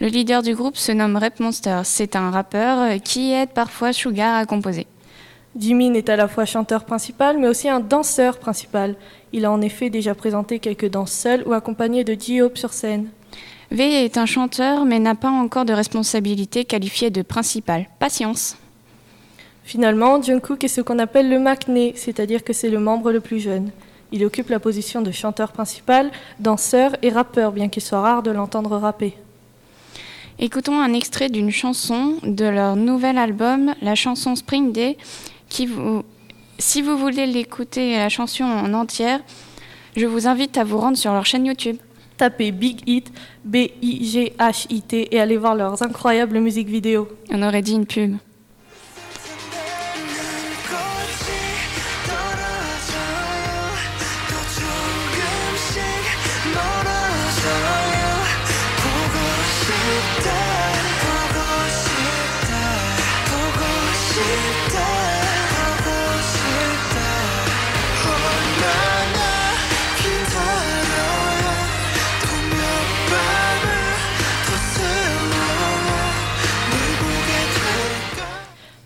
Le 0.00 0.06
leader 0.06 0.42
du 0.42 0.54
groupe 0.54 0.76
se 0.76 0.92
nomme 0.92 1.16
Rap 1.16 1.40
Monster. 1.40 1.82
C'est 1.84 2.16
un 2.16 2.30
rappeur 2.30 3.02
qui 3.02 3.32
aide 3.32 3.50
parfois 3.50 3.92
Suga 3.92 4.36
à 4.36 4.46
composer. 4.46 4.86
Jimin 5.58 5.94
est 5.94 6.08
à 6.08 6.14
la 6.14 6.28
fois 6.28 6.44
chanteur 6.44 6.84
principal 6.84 7.36
mais 7.36 7.48
aussi 7.48 7.68
un 7.68 7.80
danseur 7.80 8.38
principal. 8.38 8.94
Il 9.32 9.44
a 9.44 9.50
en 9.50 9.60
effet 9.60 9.90
déjà 9.90 10.14
présenté 10.14 10.60
quelques 10.60 10.88
danses 10.88 11.12
seules 11.12 11.42
ou 11.46 11.52
accompagné 11.52 12.04
de 12.04 12.16
J-Hope 12.18 12.56
sur 12.56 12.72
scène. 12.72 13.10
V 13.70 14.04
est 14.04 14.18
un 14.18 14.26
chanteur 14.26 14.84
mais 14.84 14.98
n'a 14.98 15.14
pas 15.14 15.30
encore 15.30 15.64
de 15.64 15.72
responsabilité 15.72 16.64
qualifiée 16.64 17.10
de 17.10 17.22
principal. 17.22 17.86
Patience. 18.00 18.56
Finalement, 19.62 20.20
Jungkook 20.20 20.64
est 20.64 20.68
ce 20.68 20.80
qu'on 20.80 20.98
appelle 20.98 21.30
le 21.30 21.38
maknae, 21.38 21.92
c'est-à-dire 21.94 22.42
que 22.42 22.52
c'est 22.52 22.70
le 22.70 22.80
membre 22.80 23.12
le 23.12 23.20
plus 23.20 23.38
jeune. 23.38 23.70
Il 24.10 24.24
occupe 24.24 24.48
la 24.48 24.58
position 24.58 25.02
de 25.02 25.12
chanteur 25.12 25.52
principal, 25.52 26.10
danseur 26.40 26.96
et 27.02 27.10
rappeur, 27.10 27.52
bien 27.52 27.68
qu'il 27.68 27.82
soit 27.82 28.00
rare 28.00 28.24
de 28.24 28.32
l'entendre 28.32 28.76
rapper. 28.76 29.16
Écoutons 30.40 30.80
un 30.80 30.92
extrait 30.92 31.28
d'une 31.28 31.52
chanson 31.52 32.16
de 32.24 32.46
leur 32.46 32.74
nouvel 32.74 33.18
album, 33.18 33.74
la 33.82 33.94
chanson 33.94 34.34
Spring 34.34 34.72
Day, 34.72 34.96
qui 35.48 35.66
vous... 35.66 36.02
Si 36.58 36.82
vous 36.82 36.98
voulez 36.98 37.26
l'écouter 37.26 37.96
la 37.96 38.08
chanson 38.08 38.44
en 38.44 38.74
entière, 38.74 39.20
je 39.96 40.06
vous 40.06 40.26
invite 40.26 40.58
à 40.58 40.64
vous 40.64 40.78
rendre 40.78 40.96
sur 40.96 41.12
leur 41.12 41.24
chaîne 41.24 41.46
YouTube. 41.46 41.76
Tapez 42.20 42.52
Big 42.52 42.82
Hit, 42.86 43.10
B-I-G-H-I-T, 43.46 45.08
et 45.10 45.20
allez 45.20 45.38
voir 45.38 45.54
leurs 45.54 45.82
incroyables 45.82 46.38
musiques 46.38 46.68
vidéo. 46.68 47.08
On 47.30 47.42
aurait 47.42 47.62
dit 47.62 47.72
une 47.72 47.86
pub. 47.86 48.16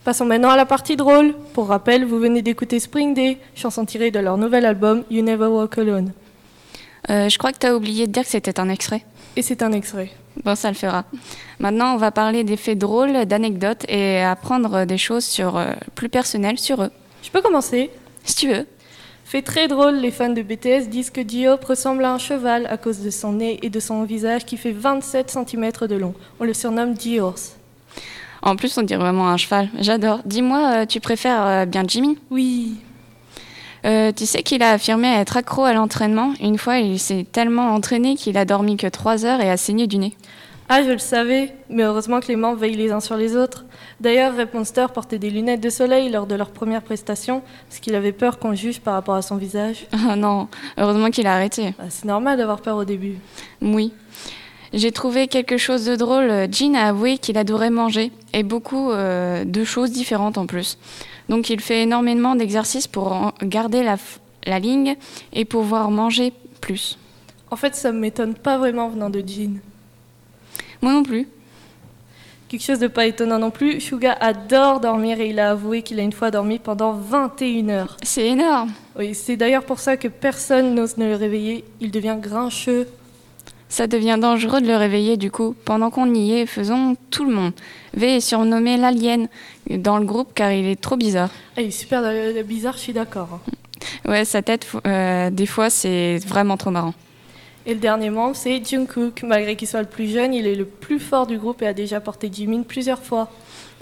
Passons 0.04 0.26
maintenant 0.26 0.50
à 0.50 0.56
la 0.56 0.66
partie 0.66 0.96
drôle. 0.96 1.34
Pour 1.54 1.68
rappel, 1.68 2.04
vous 2.04 2.18
venez 2.18 2.42
d'écouter 2.42 2.78
Spring 2.78 3.14
Day, 3.14 3.38
chanson 3.54 3.86
tirée 3.86 4.10
de 4.10 4.18
leur 4.18 4.36
nouvel 4.36 4.66
album 4.66 5.02
You 5.10 5.22
Never 5.22 5.46
Walk 5.46 5.78
Alone. 5.78 6.12
Euh, 7.08 7.30
je 7.30 7.38
crois 7.38 7.52
que 7.52 7.58
tu 7.58 7.66
as 7.66 7.74
oublié 7.74 8.06
de 8.06 8.12
dire 8.12 8.22
que 8.22 8.28
c'était 8.28 8.60
un 8.60 8.68
extrait. 8.68 9.02
Et 9.34 9.40
c'est 9.40 9.62
un 9.62 9.72
extrait. 9.72 10.10
Bon, 10.44 10.54
ça 10.56 10.68
le 10.68 10.74
fera. 10.74 11.06
Maintenant, 11.58 11.94
on 11.94 11.96
va 11.96 12.10
parler 12.10 12.44
des 12.44 12.58
faits 12.58 12.78
drôles, 12.78 13.24
d'anecdotes 13.24 13.86
et 13.88 14.20
apprendre 14.20 14.84
des 14.84 14.98
choses 14.98 15.24
sur, 15.24 15.56
euh, 15.56 15.72
plus 15.94 16.10
personnelles 16.10 16.58
sur 16.58 16.82
eux. 16.82 16.90
Je 17.22 17.30
peux 17.30 17.40
commencer 17.40 17.90
Si 18.24 18.36
tu 18.36 18.48
veux. 18.48 18.66
Fait 19.24 19.40
très 19.40 19.68
drôle, 19.68 19.94
les 19.94 20.10
fans 20.10 20.28
de 20.28 20.42
BTS 20.42 20.90
disent 20.90 21.08
que 21.08 21.26
J-Hope 21.26 21.64
ressemble 21.64 22.04
à 22.04 22.12
un 22.12 22.18
cheval 22.18 22.66
à 22.66 22.76
cause 22.76 22.98
de 22.98 23.08
son 23.08 23.32
nez 23.32 23.58
et 23.62 23.70
de 23.70 23.80
son 23.80 24.02
visage 24.04 24.44
qui 24.44 24.58
fait 24.58 24.72
27 24.72 25.30
cm 25.30 25.70
de 25.88 25.94
long. 25.94 26.12
On 26.40 26.44
le 26.44 26.52
surnomme 26.52 26.94
J-Horse. 27.00 27.56
En 28.44 28.56
plus, 28.56 28.76
on 28.76 28.82
dirait 28.82 29.00
vraiment 29.00 29.28
un 29.30 29.38
cheval. 29.38 29.70
J'adore. 29.80 30.20
Dis-moi, 30.26 30.72
euh, 30.74 30.86
tu 30.86 31.00
préfères 31.00 31.46
euh, 31.46 31.64
bien 31.64 31.82
Jimmy? 31.88 32.18
Oui. 32.30 32.74
Euh, 33.86 34.12
tu 34.12 34.26
sais 34.26 34.42
qu'il 34.42 34.62
a 34.62 34.72
affirmé 34.72 35.08
être 35.08 35.38
accro 35.38 35.64
à 35.64 35.72
l'entraînement. 35.72 36.34
Une 36.42 36.58
fois, 36.58 36.78
il 36.78 36.98
s'est 36.98 37.24
tellement 37.30 37.74
entraîné 37.74 38.16
qu'il 38.16 38.36
a 38.36 38.44
dormi 38.44 38.76
que 38.76 38.86
3 38.86 39.24
heures 39.24 39.40
et 39.40 39.50
a 39.50 39.56
saigné 39.56 39.86
du 39.86 39.96
nez. 39.96 40.14
Ah, 40.68 40.82
je 40.82 40.90
le 40.90 40.98
savais, 40.98 41.54
mais 41.70 41.82
heureusement 41.84 42.20
que 42.20 42.28
les 42.28 42.36
membres 42.36 42.58
veillent 42.58 42.76
les 42.76 42.92
uns 42.92 43.00
sur 43.00 43.16
les 43.16 43.34
autres. 43.34 43.64
D'ailleurs, 44.00 44.36
Red 44.36 44.54
Monster 44.54 44.86
portait 44.92 45.18
des 45.18 45.30
lunettes 45.30 45.60
de 45.60 45.70
soleil 45.70 46.10
lors 46.10 46.26
de 46.26 46.34
leur 46.34 46.50
première 46.50 46.82
prestation, 46.82 47.42
parce 47.68 47.80
qu'il 47.80 47.94
avait 47.94 48.12
peur 48.12 48.38
qu'on 48.38 48.50
le 48.50 48.56
juge 48.56 48.80
par 48.80 48.94
rapport 48.94 49.14
à 49.14 49.22
son 49.22 49.36
visage. 49.36 49.86
Oh 49.92 50.14
non, 50.16 50.48
heureusement 50.78 51.10
qu'il 51.10 51.26
a 51.26 51.34
arrêté. 51.34 51.74
Ah, 51.78 51.84
c'est 51.88 52.06
normal 52.06 52.38
d'avoir 52.38 52.60
peur 52.60 52.76
au 52.76 52.84
début. 52.84 53.16
Oui. 53.60 53.92
J'ai 54.74 54.90
trouvé 54.90 55.28
quelque 55.28 55.56
chose 55.56 55.84
de 55.84 55.94
drôle. 55.94 56.48
Jean 56.50 56.74
a 56.74 56.88
avoué 56.88 57.18
qu'il 57.18 57.38
adorait 57.38 57.70
manger, 57.70 58.10
et 58.32 58.42
beaucoup 58.42 58.90
euh, 58.90 59.44
de 59.44 59.62
choses 59.62 59.92
différentes 59.92 60.36
en 60.36 60.46
plus. 60.46 60.78
Donc 61.28 61.48
il 61.48 61.60
fait 61.60 61.82
énormément 61.82 62.34
d'exercices 62.34 62.88
pour 62.88 63.32
garder 63.40 63.84
la, 63.84 63.96
la 64.46 64.58
ligne 64.58 64.96
et 65.32 65.44
pouvoir 65.44 65.92
manger 65.92 66.32
plus. 66.60 66.98
En 67.52 67.56
fait, 67.56 67.76
ça 67.76 67.92
me 67.92 68.00
m'étonne 68.00 68.34
pas 68.34 68.58
vraiment 68.58 68.88
venant 68.88 69.10
de 69.10 69.22
Jean. 69.24 69.60
Moi 70.82 70.92
non 70.92 71.04
plus. 71.04 71.28
Quelque 72.48 72.64
chose 72.64 72.80
de 72.80 72.88
pas 72.88 73.06
étonnant 73.06 73.38
non 73.38 73.50
plus, 73.50 73.80
Suga 73.80 74.12
adore 74.20 74.80
dormir 74.80 75.20
et 75.20 75.30
il 75.30 75.38
a 75.38 75.52
avoué 75.52 75.82
qu'il 75.82 76.00
a 76.00 76.02
une 76.02 76.12
fois 76.12 76.32
dormi 76.32 76.58
pendant 76.58 76.92
21 76.92 77.68
heures. 77.68 77.96
C'est 78.02 78.26
énorme. 78.26 78.72
Oui, 78.98 79.14
c'est 79.14 79.36
d'ailleurs 79.36 79.64
pour 79.64 79.78
ça 79.78 79.96
que 79.96 80.08
personne 80.08 80.74
n'ose 80.74 80.96
ne 80.96 81.06
le 81.06 81.14
réveiller. 81.14 81.64
Il 81.80 81.92
devient 81.92 82.16
grincheux. 82.20 82.88
Ça 83.74 83.88
devient 83.88 84.18
dangereux 84.20 84.60
de 84.60 84.68
le 84.68 84.76
réveiller 84.76 85.16
du 85.16 85.32
coup. 85.32 85.56
Pendant 85.64 85.90
qu'on 85.90 86.14
y 86.14 86.30
est, 86.34 86.46
faisons 86.46 86.96
tout 87.10 87.24
le 87.24 87.34
monde. 87.34 87.52
V 87.94 88.16
est 88.18 88.20
surnommé 88.20 88.76
l'alien 88.76 89.26
dans 89.68 89.98
le 89.98 90.04
groupe 90.04 90.28
car 90.32 90.52
il 90.52 90.64
est 90.66 90.80
trop 90.80 90.96
bizarre. 90.96 91.30
Ah, 91.56 91.60
il 91.60 91.66
est 91.66 91.70
super 91.72 92.02
euh, 92.04 92.40
bizarre, 92.44 92.74
je 92.74 92.78
suis 92.78 92.92
d'accord. 92.92 93.40
hein. 94.04 94.08
Ouais, 94.08 94.24
sa 94.24 94.42
tête, 94.42 94.64
euh, 94.86 95.28
des 95.30 95.46
fois, 95.46 95.70
c'est 95.70 96.18
vraiment 96.24 96.56
trop 96.56 96.70
marrant. 96.70 96.94
Et 97.66 97.74
le 97.74 97.80
dernier 97.80 98.10
membre, 98.10 98.36
c'est 98.36 98.62
Jungkook. 98.64 99.24
Malgré 99.24 99.56
qu'il 99.56 99.66
soit 99.66 99.80
le 99.82 99.88
plus 99.88 100.06
jeune, 100.06 100.32
il 100.34 100.46
est 100.46 100.54
le 100.54 100.66
plus 100.66 101.00
fort 101.00 101.26
du 101.26 101.36
groupe 101.36 101.60
et 101.62 101.66
a 101.66 101.74
déjà 101.74 101.98
porté 101.98 102.30
Jimin 102.32 102.62
plusieurs 102.62 103.02
fois. 103.02 103.28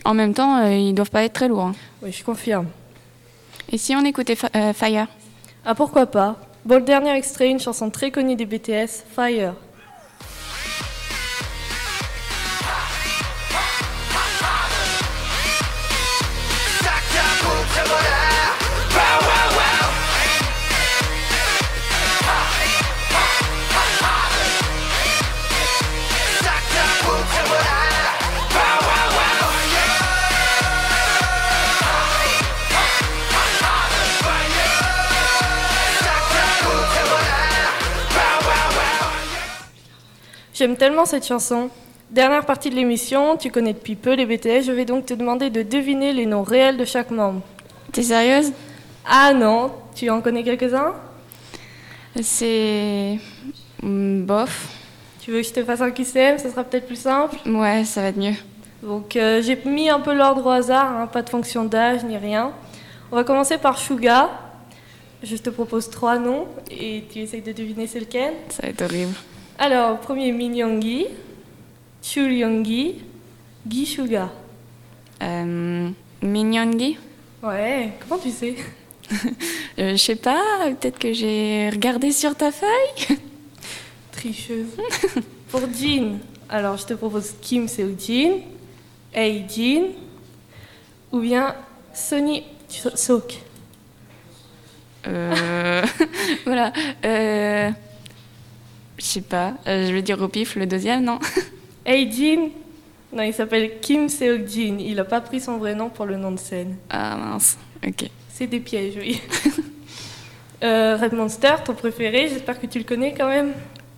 En 0.07 0.15
même 0.15 0.33
temps, 0.33 0.57
euh, 0.57 0.73
ils 0.75 0.95
doivent 0.95 1.11
pas 1.11 1.23
être 1.25 1.35
très 1.35 1.49
lourds. 1.49 1.65
hein. 1.67 1.75
Oui, 2.03 2.13
je 2.13 2.25
confirme. 2.25 2.69
Et 3.71 3.77
si 3.77 3.95
on 3.95 4.03
écoutait 4.07 4.37
Fa- 4.37 4.49
euh, 4.57 4.73
Fire? 4.73 5.09
Ah, 5.67 5.75
pourquoi 5.75 6.07
pas? 6.07 6.41
Bon, 6.65 6.77
le 6.77 6.83
dernier 6.83 7.11
extrait, 7.15 7.51
une 7.51 7.61
chanson 7.61 7.91
très 7.91 8.11
connue 8.11 8.37
des 8.37 8.47
BTS, 8.47 9.05
Fire. 9.15 9.53
J'aime 40.63 40.77
tellement 40.77 41.07
cette 41.07 41.27
chanson. 41.27 41.71
Dernière 42.13 42.47
partie 42.47 42.71
de 42.71 42.77
l'émission, 42.77 43.37
tu 43.37 43.51
connais 43.51 43.73
depuis 43.73 43.97
peu 43.97 44.15
les 44.15 44.27
BTS, 44.27 44.63
je 44.65 44.71
vais 44.71 44.85
donc 44.85 45.07
te 45.07 45.13
demander 45.13 45.51
de 45.51 45.63
deviner 45.63 46.13
les 46.13 46.25
noms 46.25 46.45
réels 46.45 46.77
de 46.77 46.85
chaque 46.85 47.11
membre. 47.11 47.41
T'es 47.91 48.05
sérieuse? 48.05 48.53
Ah 49.05 49.33
non, 49.35 49.73
tu 49.97 50.09
en 50.09 50.21
connais 50.21 50.45
quelques-uns? 50.45 50.95
C'est. 52.21 53.19
bof. 53.83 54.69
Tu 55.21 55.33
veux 55.33 55.41
que 55.41 55.49
je 55.49 55.53
te 55.53 55.65
fasse 55.65 55.81
un 55.81 55.91
QCM, 55.91 56.39
ça 56.39 56.49
sera 56.49 56.63
peut-être 56.63 56.87
plus 56.87 57.01
simple? 57.01 57.39
Ouais, 57.45 57.85
ça 57.85 58.01
va 58.03 58.07
être 58.11 58.19
mieux. 58.19 58.37
Donc 58.85 59.17
euh, 59.17 59.43
j'ai 59.43 59.59
mis 59.65 59.91
un 59.91 59.99
peu 59.99 60.15
l'ordre 60.15 60.47
au 60.47 60.51
hasard, 60.51 60.97
hein, 60.97 61.09
pas 61.09 61.23
de 61.23 61.29
fonction 61.29 61.65
d'âge 61.65 62.05
ni 62.05 62.17
rien. 62.17 62.53
On 63.11 63.17
va 63.17 63.25
commencer 63.25 63.59
par 63.59 63.79
Suga. 63.79 64.31
Je 65.25 65.35
te 65.35 65.51
propose 65.51 65.91
trois 65.91 66.21
noms 66.21 66.47
et 66.71 67.03
tu 67.13 67.19
essayes 67.19 67.43
de 67.43 67.51
deviner 67.51 67.89
c'est 67.89 67.99
lequel. 67.99 68.35
Ça 68.51 68.63
va 68.63 68.69
être 68.69 68.83
horrible. 68.83 69.15
Alors, 69.59 70.01
premier 70.01 70.33
Min 70.33 70.55
Young-gi, 70.55 71.07
Chul 72.03 72.65
Gi. 72.65 72.97
Euh, 75.23 75.91
Ouais, 77.43 77.93
comment 78.01 78.21
tu 78.21 78.31
sais? 78.31 78.55
Euh, 79.79 79.93
Je 79.93 79.97
sais 79.97 80.17
pas, 80.17 80.43
peut-être 80.79 80.99
que 80.99 81.13
j'ai 81.15 81.71
regardé 81.71 82.13
sur 82.13 82.35
ta 82.35 82.53
feuille. 82.53 83.19
Tricheuse. 84.13 84.67
Pour 85.51 85.63
Jin, 85.75 86.19
alors 86.51 86.77
je 86.77 86.85
te 86.85 86.93
propose 86.95 87.33
Kim 87.41 87.67
Seo-jin, 87.69 88.41
Hei 89.15 89.45
Jin, 89.49 89.85
ou 91.11 91.21
bien 91.21 91.55
Sonny 91.95 92.45
Sok. 92.69 93.41
Euh, 95.07 95.83
voilà. 96.45 96.73
Euh, 97.05 97.71
je 99.03 99.07
sais 99.07 99.21
pas. 99.21 99.55
euh, 99.67 99.89
je 99.89 99.93
vais 99.93 100.03
dire 100.03 100.23
au 100.23 100.29
pif 100.29 100.55
le 100.55 100.67
deuxième, 100.67 101.03
non? 101.05 101.19
Hei 101.87 102.09
Jin, 102.13 102.51
non, 103.13 103.25
il 103.25 103.35
s'appelle 103.35 103.81
Kim 103.81 104.09
Seo-jin. 104.09 104.77
Il 104.79 104.95
n'a 104.95 105.05
pas 105.05 105.21
pris 105.21 105.41
son 105.41 105.59
vrai 105.59 105.75
nom 105.75 105.89
pour 105.91 106.07
le 106.07 106.17
nom 106.17 106.31
de 106.31 106.39
scène. 106.39 106.77
Ah 106.89 107.17
mince. 107.17 107.59
Ok. 107.87 108.09
C'est 108.29 108.47
des 108.47 108.61
pièges, 108.61 108.95
oui. 108.99 109.21
Euh, 110.65 110.97
Red 110.97 111.13
Monster, 111.13 111.55
ton 111.65 111.75
préféré, 111.75 112.29
j'espère 112.29 112.61
que 112.61 112.69
tu 112.69 112.79
le 112.79 112.85
connais 112.85 113.13
quand 113.15 113.27
même. 113.27 113.53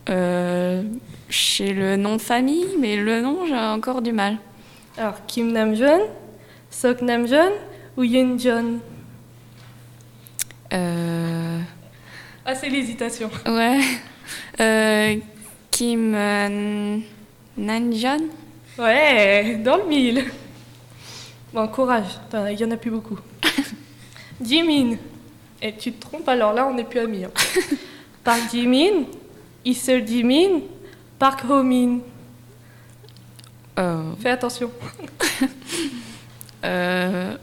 Euh, 0.08 0.82
je 1.28 1.38
sais 1.38 1.74
le 1.74 1.96
nom 1.96 2.16
de 2.16 2.22
famille, 2.22 2.64
mais 2.80 2.96
le 2.96 3.20
nom, 3.20 3.44
j'ai 3.46 3.54
encore 3.54 4.00
du 4.00 4.12
mal. 4.12 4.38
Alors, 4.96 5.16
Kim 5.26 5.52
Namjoon, 5.52 6.00
Sok 6.70 7.02
Namjoon 7.02 7.52
ou 7.98 8.02
Yoon 8.04 8.38
Jeon? 8.38 8.78
Euh, 10.72 11.60
Ah, 12.46 12.54
c'est 12.54 12.70
l'hésitation. 12.70 13.30
ouais. 13.46 13.80
Euh, 14.60 15.16
Kim 15.70 16.14
euh, 16.14 16.98
Ouais, 18.78 19.60
dans 19.62 19.76
le 19.76 19.84
mille. 19.86 20.24
Bon, 21.52 21.68
courage, 21.68 22.18
il 22.50 22.60
y 22.60 22.64
en 22.64 22.70
a 22.72 22.76
plus 22.76 22.90
beaucoup. 22.90 23.18
Jimin. 24.44 24.96
Et 25.62 25.72
tu 25.76 25.92
te 25.92 26.00
trompes, 26.00 26.28
alors 26.28 26.52
là, 26.52 26.66
on 26.66 26.74
n'est 26.74 26.84
plus 26.84 27.00
amis. 27.00 27.24
hein. 27.24 27.30
Park 28.24 28.40
Jimin, 28.50 29.04
Iseo 29.64 30.04
Jimin, 30.04 30.60
Park 31.18 31.44
Ho-min. 31.48 32.00
Oh. 33.78 33.82
Fais 34.20 34.30
attention. 34.30 34.70
Euh, 36.64 37.36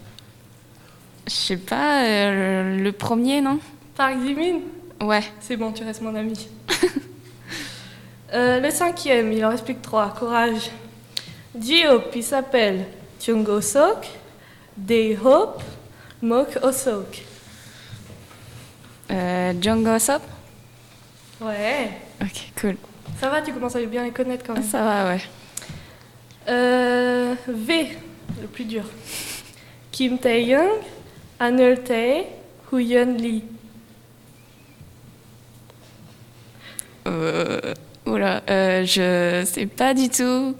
je 1.27 1.31
sais 1.31 1.57
pas, 1.57 2.03
euh, 2.05 2.75
le, 2.77 2.83
le 2.85 2.91
premier, 2.91 3.39
non? 3.39 3.59
Park 3.95 4.15
Jimin 4.25 4.61
Ouais. 5.01 5.23
C'est 5.39 5.57
bon, 5.57 5.71
tu 5.71 5.83
restes 5.83 6.01
mon 6.01 6.15
ami. 6.15 6.47
Euh, 8.33 8.61
le 8.61 8.69
cinquième, 8.71 9.33
il 9.33 9.43
en 9.43 9.49
reste 9.49 9.65
plus 9.65 9.75
que 9.75 9.81
trois. 9.81 10.07
Courage. 10.17 10.71
J-Hope, 11.59 12.15
il 12.15 12.23
s'appelle 12.23 12.85
Jung 13.21 13.59
Sok, 13.59 14.07
Day-Hope, 14.77 15.61
Mok 16.21 16.57
Osok. 16.63 17.25
Euh, 19.11 19.53
Django 19.61 19.99
Sop 19.99 20.21
Ouais, 21.41 21.91
Ok, 22.21 22.53
cool. 22.61 22.77
ça 23.19 23.27
va, 23.29 23.41
tu 23.41 23.51
commences 23.51 23.75
à 23.75 23.81
bien 23.83 24.05
les 24.05 24.11
connaître 24.11 24.45
quand 24.47 24.53
même. 24.53 24.63
Ça 24.63 24.81
va, 24.81 25.09
ouais. 25.09 25.21
Euh, 26.47 27.35
v, 27.49 27.97
le 28.41 28.47
plus 28.47 28.63
dur. 28.63 28.83
Kim 29.91 30.17
Tae-young, 30.17 30.69
Anul 31.37 31.81
Tae, 31.83 32.27
Huyeon 32.71 33.17
Lee. 33.17 33.43
Euh, 37.07 37.73
oula, 38.05 38.43
euh, 38.49 38.85
je 38.85 39.43
sais 39.45 39.65
pas 39.65 39.93
du 39.93 40.09
tout. 40.09 40.55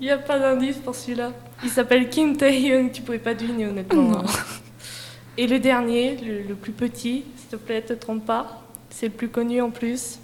Il 0.00 0.06
n'y 0.06 0.10
a 0.10 0.18
pas 0.18 0.38
d'indice 0.38 0.76
pour 0.76 0.94
celui-là. 0.94 1.32
Il 1.64 1.70
s'appelle 1.70 2.08
Kim 2.08 2.36
Tae-young, 2.36 2.92
tu 2.92 3.02
pouvais 3.02 3.18
pas 3.18 3.34
deviner 3.34 3.66
honnêtement. 3.66 4.02
Non. 4.02 4.24
Et 5.36 5.46
le 5.46 5.58
dernier, 5.58 6.16
le, 6.16 6.42
le 6.42 6.54
plus 6.54 6.72
petit, 6.72 7.24
s'il 7.36 7.48
te 7.50 7.56
plaît, 7.56 7.82
te 7.82 7.92
trompe 7.92 8.24
pas. 8.26 8.62
C'est 8.90 9.06
le 9.06 9.12
plus 9.12 9.28
connu 9.28 9.60
en 9.60 9.70
plus. 9.70 10.18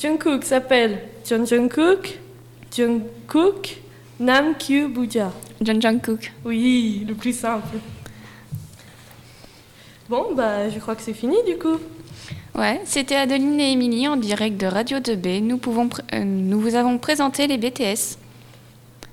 Jungkook 0.00 0.44
s'appelle 0.44 1.00
John 1.28 1.46
Jungkook, 1.46 2.18
Jungkook, 2.76 3.76
Nam 4.20 4.54
Kyu 4.56 4.88
Buja. 4.88 5.32
John 5.60 5.82
Jungkook. 5.82 6.32
Oui, 6.44 7.04
le 7.08 7.14
plus 7.14 7.36
simple. 7.36 7.78
Bon, 10.08 10.34
bah, 10.34 10.68
je 10.70 10.78
crois 10.78 10.94
que 10.94 11.02
c'est 11.02 11.14
fini 11.14 11.36
du 11.46 11.58
coup. 11.58 11.78
Ouais, 12.58 12.80
c'était 12.84 13.14
Adeline 13.14 13.60
et 13.60 13.72
Émilie 13.72 14.08
en 14.08 14.16
direct 14.16 14.56
de 14.60 14.66
Radio 14.66 14.98
2B. 14.98 15.42
Nous, 15.42 15.58
pouvons 15.58 15.86
pr- 15.86 16.00
euh, 16.12 16.24
nous 16.24 16.58
vous 16.60 16.74
avons 16.74 16.98
présenté 16.98 17.46
les 17.46 17.56
BTS. 17.56 18.18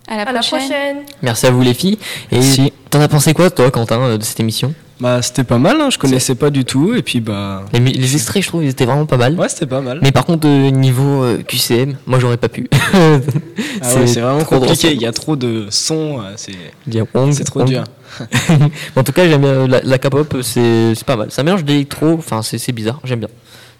À 0.08 0.18
la 0.18 0.24
À 0.24 0.32
la 0.34 0.40
prochaine. 0.42 0.98
Merci 1.22 1.46
à 1.46 1.52
vous 1.52 1.62
les 1.62 1.74
filles. 1.76 2.00
Et 2.32 2.36
Merci. 2.40 2.74
t'en 2.90 3.02
as 3.02 3.08
pensé 3.08 3.34
quoi 3.34 3.50
toi 3.52 3.70
Quentin 3.72 4.02
euh, 4.02 4.18
de 4.18 4.24
cette 4.24 4.40
émission? 4.40 4.74
Bah, 5.02 5.22
c'était 5.22 5.44
pas 5.44 5.58
mal, 5.58 5.82
hein, 5.82 5.90
je 5.90 5.98
connaissais 5.98 6.36
pas 6.36 6.50
du 6.50 6.64
tout, 6.64 6.94
et 6.94 7.02
puis 7.02 7.20
bah. 7.20 7.66
les, 7.74 7.80
les 7.80 8.14
extraits 8.16 8.42
je 8.42 8.48
trouve 8.48 8.64
ils 8.64 8.70
étaient 8.70 8.86
vraiment 8.86 9.06
pas 9.06 9.18
mal. 9.18 9.38
Ouais, 9.38 9.50
c'était 9.50 9.66
pas 9.66 9.82
mal. 9.82 10.00
Mais 10.02 10.14
par 10.14 10.26
contre 10.26 10.48
euh, 10.48 10.70
niveau 10.70 11.24
euh, 11.24 11.44
QCM, 11.44 11.98
moi 12.06 12.20
j'aurais 12.20 12.38
pas 12.38 12.50
pu. 12.50 12.70
Ah 13.82 13.94
ouais, 13.94 14.08
c'est 14.08 14.22
vraiment 14.22 14.44
compliqué, 14.46 14.94
il 14.94 15.02
y 15.02 15.06
a 15.06 15.12
trop 15.12 15.36
de 15.36 15.68
sons, 15.70 16.22
euh, 16.22 16.34
c'est 16.38 17.44
trop 17.44 17.64
dur. 17.64 17.84
en 18.96 19.04
tout 19.04 19.12
cas 19.12 19.28
j'aime 19.28 19.42
bien 19.42 19.68
la, 19.68 19.82
la 19.82 19.98
K-pop, 19.98 20.38
c'est 20.42 20.94
pas 21.06 21.18
mal. 21.18 21.30
Ça 21.30 21.44
mélange 21.44 21.66
d'électro, 21.66 22.14
enfin 22.14 22.42
c'est 22.42 22.58
c'est 22.58 22.72
bizarre, 22.72 23.02
j'aime 23.04 23.20
bien. 23.20 23.30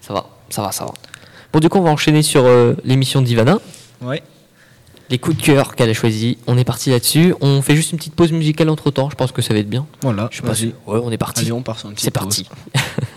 Ça 0.02 0.14
va, 0.14 0.26
ça 0.50 0.62
va, 0.62 0.74
ça 0.74 0.84
va. 0.84 0.94
Bon 1.54 1.60
du 1.60 1.70
coup 1.70 1.78
on 1.78 1.84
va 1.84 1.92
enchaîner 1.92 2.24
sur 2.24 2.44
euh, 2.44 2.74
l'émission 2.84 3.22
d'Ivana. 3.22 3.58
Ouais. 4.02 4.22
Les 5.10 5.20
coups 5.20 5.38
de 5.38 5.42
cœur 5.44 5.76
qu'elle 5.76 5.90
a 5.90 5.94
choisi, 5.94 6.38
on 6.48 6.58
est 6.58 6.64
parti 6.64 6.90
là-dessus. 6.90 7.36
On 7.40 7.62
fait 7.62 7.76
juste 7.76 7.92
une 7.92 7.98
petite 8.00 8.16
pause 8.16 8.32
musicale 8.32 8.70
entre 8.70 8.90
temps, 8.90 9.10
je 9.10 9.16
pense 9.16 9.32
que 9.32 9.42
ça 9.44 9.54
va 9.54 9.60
être 9.60 9.70
bien. 9.70 9.86
Voilà, 10.02 10.28
Je 10.32 10.38
sais 10.38 10.42
pas 10.44 10.56
si- 10.56 10.74
Ouais, 10.88 11.00
on 11.04 11.12
est 11.12 11.18
parti. 11.18 11.42
Allez, 11.42 11.52
on 11.52 11.62
part 11.62 11.78
sur 11.78 11.90
une 11.90 11.94
petite 11.96 12.06
C'est 12.06 12.12
parti. 12.12 12.48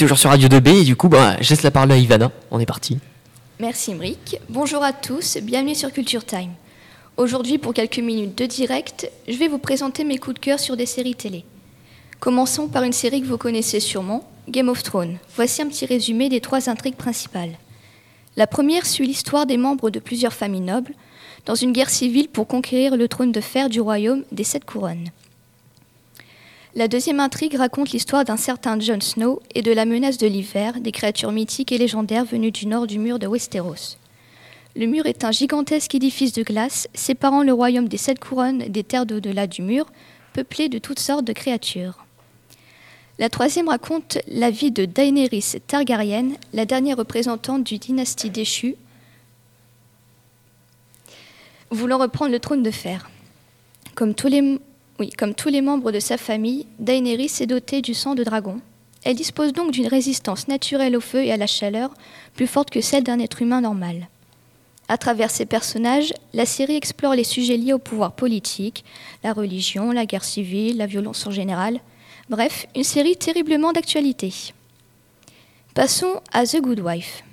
toujours 0.00 0.16
sur 0.16 0.30
Radio 0.30 0.48
2B 0.48 0.80
et 0.80 0.84
du 0.84 0.96
coup, 0.96 1.10
bah, 1.10 1.36
je 1.42 1.50
laisse 1.50 1.62
la 1.62 1.70
parole 1.70 1.92
à 1.92 1.98
Ivana. 1.98 2.32
On 2.50 2.58
est 2.58 2.64
parti. 2.64 2.96
Merci 3.58 3.94
Mric. 3.94 4.38
Bonjour 4.48 4.82
à 4.82 4.94
tous, 4.94 5.36
bienvenue 5.42 5.74
sur 5.74 5.92
Culture 5.92 6.24
Time. 6.24 6.52
Aujourd'hui, 7.18 7.58
pour 7.58 7.74
quelques 7.74 7.98
minutes 7.98 8.38
de 8.38 8.46
direct, 8.46 9.10
je 9.28 9.36
vais 9.36 9.48
vous 9.48 9.58
présenter 9.58 10.04
mes 10.04 10.16
coups 10.16 10.36
de 10.36 10.40
cœur 10.40 10.58
sur 10.58 10.74
des 10.74 10.86
séries 10.86 11.16
télé. 11.16 11.44
Commençons 12.18 12.68
par 12.68 12.82
une 12.82 12.94
série 12.94 13.20
que 13.20 13.26
vous 13.26 13.36
connaissez 13.36 13.78
sûrement, 13.78 14.26
Game 14.48 14.70
of 14.70 14.82
Thrones. 14.82 15.18
Voici 15.36 15.60
un 15.60 15.68
petit 15.68 15.84
résumé 15.84 16.30
des 16.30 16.40
trois 16.40 16.70
intrigues 16.70 16.96
principales. 16.96 17.58
La 18.38 18.46
première 18.46 18.86
suit 18.86 19.06
l'histoire 19.06 19.44
des 19.44 19.58
membres 19.58 19.90
de 19.90 19.98
plusieurs 19.98 20.32
familles 20.32 20.62
nobles 20.62 20.94
dans 21.44 21.56
une 21.56 21.72
guerre 21.72 21.90
civile 21.90 22.30
pour 22.30 22.46
conquérir 22.46 22.96
le 22.96 23.06
trône 23.06 23.32
de 23.32 23.40
fer 23.42 23.68
du 23.68 23.82
royaume 23.82 24.24
des 24.32 24.44
Sept 24.44 24.64
Couronnes. 24.64 25.10
La 26.76 26.86
deuxième 26.86 27.18
intrigue 27.18 27.56
raconte 27.56 27.90
l'histoire 27.90 28.24
d'un 28.24 28.36
certain 28.36 28.78
Jon 28.78 29.00
Snow 29.00 29.42
et 29.56 29.62
de 29.62 29.72
la 29.72 29.84
menace 29.84 30.18
de 30.18 30.28
l'hiver, 30.28 30.80
des 30.80 30.92
créatures 30.92 31.32
mythiques 31.32 31.72
et 31.72 31.78
légendaires 31.78 32.24
venues 32.24 32.52
du 32.52 32.66
nord 32.66 32.86
du 32.86 33.00
mur 33.00 33.18
de 33.18 33.26
Westeros. 33.26 33.96
Le 34.76 34.86
mur 34.86 35.06
est 35.06 35.24
un 35.24 35.32
gigantesque 35.32 35.96
édifice 35.96 36.32
de 36.32 36.44
glace 36.44 36.86
séparant 36.94 37.42
le 37.42 37.52
royaume 37.52 37.88
des 37.88 37.96
Sept 37.96 38.20
Couronnes 38.20 38.68
des 38.68 38.84
terres 38.84 39.04
d'au-delà 39.04 39.48
du 39.48 39.62
mur, 39.62 39.86
peuplé 40.32 40.68
de 40.68 40.78
toutes 40.78 41.00
sortes 41.00 41.24
de 41.24 41.32
créatures. 41.32 42.06
La 43.18 43.28
troisième 43.28 43.68
raconte 43.68 44.18
la 44.28 44.52
vie 44.52 44.70
de 44.70 44.84
Daenerys 44.84 45.56
Targaryen, 45.66 46.30
la 46.52 46.66
dernière 46.66 46.98
représentante 46.98 47.64
du 47.64 47.78
dynastie 47.78 48.30
déchue, 48.30 48.76
voulant 51.72 51.98
reprendre 51.98 52.30
le 52.30 52.38
trône 52.38 52.62
de 52.62 52.70
fer. 52.70 53.10
Comme 53.96 54.14
tous 54.14 54.28
les, 54.28 54.60
oui, 55.00 55.08
comme 55.08 55.34
tous 55.34 55.48
les 55.48 55.62
membres 55.62 55.92
de 55.92 55.98
sa 55.98 56.18
famille, 56.18 56.66
Daenerys 56.78 57.32
est 57.40 57.46
dotée 57.46 57.80
du 57.80 57.94
sang 57.94 58.14
de 58.14 58.22
dragon. 58.22 58.60
Elle 59.02 59.16
dispose 59.16 59.54
donc 59.54 59.70
d'une 59.70 59.86
résistance 59.86 60.46
naturelle 60.46 60.94
au 60.94 61.00
feu 61.00 61.24
et 61.24 61.32
à 61.32 61.38
la 61.38 61.46
chaleur 61.46 61.94
plus 62.34 62.46
forte 62.46 62.68
que 62.68 62.82
celle 62.82 63.02
d'un 63.02 63.18
être 63.18 63.40
humain 63.40 63.62
normal. 63.62 64.08
À 64.88 64.98
travers 64.98 65.30
ces 65.30 65.46
personnages, 65.46 66.12
la 66.34 66.44
série 66.44 66.76
explore 66.76 67.14
les 67.14 67.24
sujets 67.24 67.56
liés 67.56 67.72
au 67.72 67.78
pouvoir 67.78 68.12
politique, 68.12 68.84
la 69.24 69.32
religion, 69.32 69.90
la 69.90 70.04
guerre 70.04 70.24
civile, 70.24 70.76
la 70.76 70.86
violence 70.86 71.26
en 71.26 71.30
général. 71.30 71.80
Bref, 72.28 72.66
une 72.76 72.84
série 72.84 73.16
terriblement 73.16 73.72
d'actualité. 73.72 74.34
Passons 75.74 76.20
à 76.30 76.44
The 76.44 76.60
Good 76.60 76.80
Wife. 76.80 77.24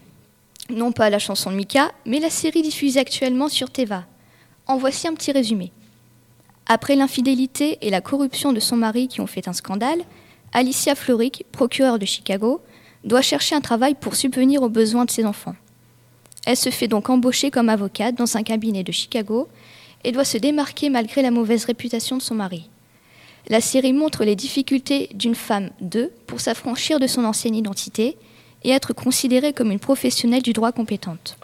Non 0.70 0.93
pas 0.93 1.09
la 1.09 1.20
chanson 1.20 1.51
de 1.51 1.57
Mika, 1.57 1.91
mais 2.05 2.22
la 2.22 2.30
série 2.30 2.61
diffusée 2.61 3.01
actuellement 3.01 3.49
sur 3.49 3.70
Teva. 3.72 4.05
En 4.68 4.78
voici 4.78 5.05
un 5.09 5.15
petit 5.15 5.34
résumé. 5.34 5.74
Après 6.70 6.95
l'infidélité 6.95 7.78
et 7.82 7.89
la 7.89 8.01
corruption 8.01 8.51
de 8.51 8.59
son 8.59 8.76
mari 8.76 9.07
qui 9.07 9.22
ont 9.22 9.28
fait 9.28 9.47
un 9.47 9.53
scandale, 9.53 10.01
Alicia 10.51 10.95
Floric, 10.95 11.45
procureure 11.53 11.97
de 11.97 12.05
Chicago, 12.05 12.61
doit 13.05 13.22
chercher 13.22 13.55
un 13.55 13.61
travail 13.61 13.95
pour 13.95 14.15
subvenir 14.15 14.61
aux 14.61 14.70
besoins 14.70 15.05
de 15.05 15.11
ses 15.11 15.26
enfants. 15.26 15.55
Elle 16.45 16.57
se 16.57 16.70
fait 16.70 16.89
donc 16.89 17.09
embaucher 17.09 17.51
comme 17.51 17.70
avocate 17.70 18.15
dans 18.15 18.36
un 18.36 18.43
cabinet 18.43 18.84
de 18.84 18.91
Chicago 18.91 19.47
et 20.03 20.11
doit 20.11 20.26
se 20.26 20.38
démarquer 20.38 20.89
malgré 20.89 21.22
la 21.22 21.32
mauvaise 21.32 21.65
réputation 21.65 22.18
de 22.18 22.22
son 22.22 22.36
mari. 22.36 22.70
La 23.47 23.61
série 23.61 23.93
montre 23.93 24.26
les 24.26 24.36
difficultés 24.36 25.09
d'une 25.13 25.36
femme 25.36 25.70
de 25.80 26.11
pour 26.26 26.41
s'affranchir 26.41 26.99
de 26.99 27.07
son 27.07 27.24
ancienne 27.24 27.55
identité 27.55 28.18
et 28.63 28.72
être 28.72 28.91
considérée 28.91 29.53
comme 29.53 29.72
une 29.72 29.80
professionnelle 29.80 30.41
du 30.41 30.51
droit 30.51 30.74
compétente. 30.74 31.38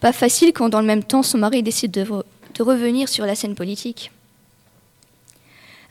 Pas 0.00 0.12
facile 0.12 0.52
quand 0.52 0.68
dans 0.68 0.80
le 0.80 0.86
même 0.86 1.04
temps 1.04 1.22
son 1.22 1.38
mari 1.38 1.62
décide 1.62 1.92
de, 1.92 2.04
de 2.04 2.62
revenir 2.62 3.08
sur 3.08 3.26
la 3.26 3.36
scène 3.36 3.54
politique. 3.54 4.10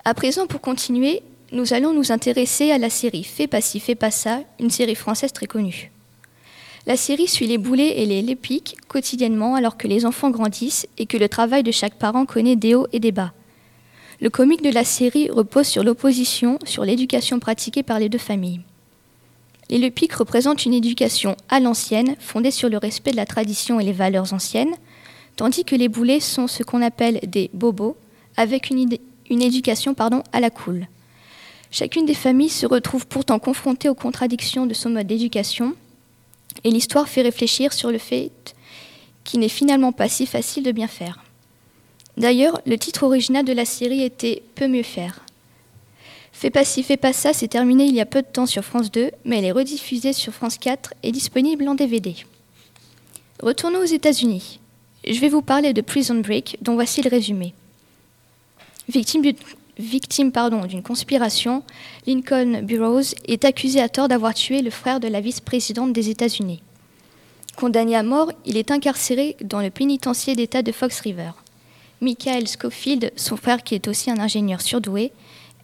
À 0.06 0.14
présent, 0.14 0.48
pour 0.48 0.62
continuer, 0.62 1.22
nous 1.52 1.74
allons 1.74 1.94
nous 1.94 2.12
intéresser 2.12 2.72
à 2.72 2.78
la 2.78 2.90
série 2.90 3.24
Fais 3.24 3.48
pas 3.48 3.62
ci, 3.62 3.80
fais 3.80 3.96
pas 3.96 4.12
ça, 4.12 4.42
une 4.60 4.70
série 4.70 4.96
française 4.96 5.34
très 5.34 5.46
connue. 5.46 5.92
La 6.88 6.96
série 6.96 7.28
suit 7.28 7.48
les 7.48 7.58
boulets 7.58 8.02
et 8.02 8.06
les 8.06 8.22
lépiques 8.22 8.78
quotidiennement 8.88 9.56
alors 9.56 9.78
que 9.78 9.88
les 9.88 10.06
enfants 10.06 10.30
grandissent 10.30 10.88
et 10.98 11.06
que 11.06 11.18
le 11.18 11.28
travail 11.28 11.64
de 11.64 11.72
chaque 11.72 11.96
parent 11.96 12.26
connaît 12.26 12.56
des 12.56 12.76
hauts 12.76 12.88
et 12.94 13.00
des 13.00 13.12
bas. 13.12 13.34
Le 14.22 14.30
comique 14.30 14.64
de 14.64 14.72
la 14.72 14.84
série 14.84 15.30
repose 15.30 15.68
sur 15.68 15.84
l'opposition, 15.84 16.60
sur 16.64 16.86
l'éducation 16.86 17.40
pratiquée 17.40 17.84
par 17.84 18.00
les 18.00 18.10
deux 18.10 18.18
familles. 18.18 18.62
Les 19.70 19.78
Lepic 19.78 20.14
représentent 20.14 20.66
une 20.66 20.74
éducation 20.74 21.36
à 21.50 21.60
l'ancienne, 21.60 22.16
fondée 22.20 22.52
sur 22.52 22.70
le 22.70 22.78
respect 22.78 23.12
de 23.12 23.18
la 23.18 23.26
tradition 23.26 23.80
et 23.80 23.84
les 23.84 23.94
valeurs 23.94 24.34
anciennes, 24.34 24.74
tandis 25.36 25.64
que 25.64 25.76
les 25.76 25.90
boulets 25.90 26.20
sont 26.20 26.48
ce 26.48 26.64
qu'on 26.64 26.82
appelle 26.82 27.20
des 27.28 27.50
bobos, 27.54 27.96
avec 28.36 28.70
une, 28.70 28.98
une 29.30 29.42
éducation 29.42 29.94
pardon, 29.94 30.24
à 30.32 30.40
la 30.40 30.50
cool. 30.50 30.88
Chacune 31.72 32.06
des 32.06 32.16
familles 32.16 32.50
se 32.50 32.66
retrouve 32.66 33.08
pourtant 33.08 33.40
confrontée 33.40 33.90
aux 33.90 33.96
contradictions 33.96 34.66
de 34.66 34.74
son 34.74 34.90
mode 34.90 35.08
d'éducation, 35.08 35.76
et 36.64 36.72
l'histoire 36.72 37.08
fait 37.08 37.22
réfléchir 37.22 37.74
sur 37.74 37.92
le 37.92 38.00
fait 38.00 38.32
qu'il 39.24 39.42
n'est 39.42 39.50
finalement 39.50 39.92
pas 39.92 40.10
si 40.10 40.26
facile 40.26 40.64
de 40.64 40.72
bien 40.72 40.88
faire. 40.88 41.24
D'ailleurs, 42.18 42.60
le 42.66 42.78
titre 42.78 43.04
original 43.04 43.46
de 43.46 43.54
la 43.54 43.66
série 43.66 44.02
était 44.02 44.44
Peut 44.56 44.68
mieux 44.68 44.84
faire. 44.84 45.24
Fais 46.32 46.50
pas 46.50 46.66
ci, 46.66 46.84
fais 46.84 46.98
pas 46.98 47.14
ça, 47.14 47.34
c'est 47.34 47.48
terminé 47.48 47.86
il 47.86 47.96
y 47.96 48.02
a 48.02 48.06
peu 48.06 48.22
de 48.22 48.28
temps 48.28 48.46
sur 48.46 48.64
France 48.64 48.92
2, 48.92 49.12
mais 49.26 49.38
elle 49.38 49.46
est 49.46 49.52
rediffusée 49.52 50.14
sur 50.14 50.34
France 50.34 50.58
4 50.58 50.94
et 51.04 51.12
disponible 51.12 51.68
en 51.68 51.76
DVD. 51.76 52.16
Retournons 53.42 53.80
aux 53.80 53.86
États-Unis. 53.86 54.60
Je 55.08 55.20
vais 55.20 55.30
vous 55.30 55.42
parler 55.42 55.74
de 55.74 55.82
Prison 55.82 56.16
Break, 56.16 56.58
dont 56.62 56.76
voici 56.76 57.02
le 57.02 57.10
résumé. 57.10 57.54
Victime 58.90 60.32
d'une 60.68 60.82
conspiration, 60.82 61.64
Lincoln 62.08 62.64
Burroughs 62.64 63.14
est 63.28 63.46
accusé 63.46 63.80
à 63.80 63.88
tort 63.88 64.08
d'avoir 64.08 64.34
tué 64.34 64.64
le 64.64 64.72
frère 64.72 65.00
de 65.00 65.08
la 65.08 65.22
vice-présidente 65.22 65.94
des 65.94 66.10
États-Unis. 66.10 66.64
Condamné 67.56 67.96
à 67.96 68.02
mort, 68.02 68.32
il 68.46 68.58
est 68.58 68.72
incarcéré 68.72 69.38
dans 69.44 69.62
le 69.62 69.70
pénitencier 69.70 70.36
d'État 70.36 70.64
de 70.64 70.72
Fox 70.72 71.02
River. 71.02 71.32
Michael 72.02 72.48
Schofield, 72.48 73.12
son 73.16 73.38
frère 73.38 73.62
qui 73.62 73.76
est 73.76 73.88
aussi 73.88 74.10
un 74.10 74.18
ingénieur 74.18 74.62
surdoué, 74.62 75.12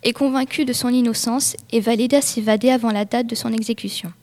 est 0.03 0.13
convaincu 0.13 0.63
de 0.65 0.73
son 0.73 0.89
innocence 0.89 1.57
et 1.71 1.79
va 1.79 1.95
l'aider 1.95 2.17
à 2.17 2.21
s'évader 2.21 2.69
avant 2.69 2.91
la 2.91 3.05
date 3.05 3.25
de 3.25 3.33
son 3.33 3.51
exécution. 3.51 4.13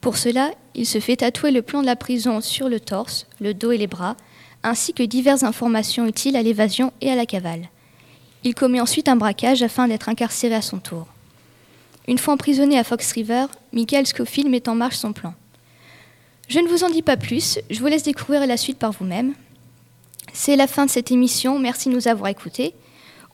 Pour 0.00 0.16
cela, 0.16 0.52
il 0.76 0.86
se 0.86 1.00
fait 1.00 1.16
tatouer 1.16 1.50
le 1.50 1.62
plan 1.62 1.80
de 1.80 1.86
la 1.86 1.96
prison 1.96 2.40
sur 2.40 2.68
le 2.68 2.78
torse, 2.78 3.26
le 3.40 3.52
dos 3.52 3.72
et 3.72 3.78
les 3.78 3.88
bras, 3.88 4.16
ainsi 4.62 4.92
que 4.92 5.02
diverses 5.02 5.42
informations 5.42 6.06
utiles 6.06 6.36
à 6.36 6.42
l'évasion 6.42 6.92
et 7.00 7.10
à 7.10 7.16
la 7.16 7.26
cavale. 7.26 7.68
Il 8.46 8.54
commet 8.54 8.80
ensuite 8.80 9.08
un 9.08 9.16
braquage 9.16 9.64
afin 9.64 9.88
d'être 9.88 10.08
incarcéré 10.08 10.54
à 10.54 10.62
son 10.62 10.78
tour. 10.78 11.08
Une 12.06 12.16
fois 12.16 12.34
emprisonné 12.34 12.78
à 12.78 12.84
Fox 12.84 13.10
River, 13.10 13.46
Michael 13.72 14.06
Scofield 14.06 14.48
met 14.48 14.68
en 14.68 14.76
marche 14.76 14.94
son 14.94 15.12
plan. 15.12 15.34
Je 16.48 16.60
ne 16.60 16.68
vous 16.68 16.84
en 16.84 16.88
dis 16.88 17.02
pas 17.02 17.16
plus, 17.16 17.58
je 17.68 17.80
vous 17.80 17.88
laisse 17.88 18.04
découvrir 18.04 18.46
la 18.46 18.56
suite 18.56 18.78
par 18.78 18.92
vous-même. 18.92 19.34
C'est 20.32 20.54
la 20.54 20.68
fin 20.68 20.86
de 20.86 20.90
cette 20.92 21.10
émission, 21.10 21.58
merci 21.58 21.88
de 21.88 21.94
nous 21.94 22.06
avoir 22.06 22.30
écoutés. 22.30 22.72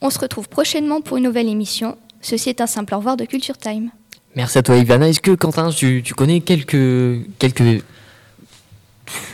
On 0.00 0.08
se 0.08 0.18
retrouve 0.18 0.48
prochainement 0.48 1.02
pour 1.02 1.18
une 1.18 1.24
nouvelle 1.24 1.50
émission. 1.50 1.98
Ceci 2.22 2.48
est 2.48 2.62
un 2.62 2.66
simple 2.66 2.94
au 2.94 2.96
revoir 2.96 3.18
de 3.18 3.26
Culture 3.26 3.58
Time. 3.58 3.90
Merci 4.34 4.56
à 4.56 4.62
toi 4.62 4.78
Ivana. 4.78 5.10
Est-ce 5.10 5.20
que 5.20 5.32
Quentin, 5.32 5.68
tu, 5.68 6.02
connais 6.16 6.40
quelques 6.40 7.26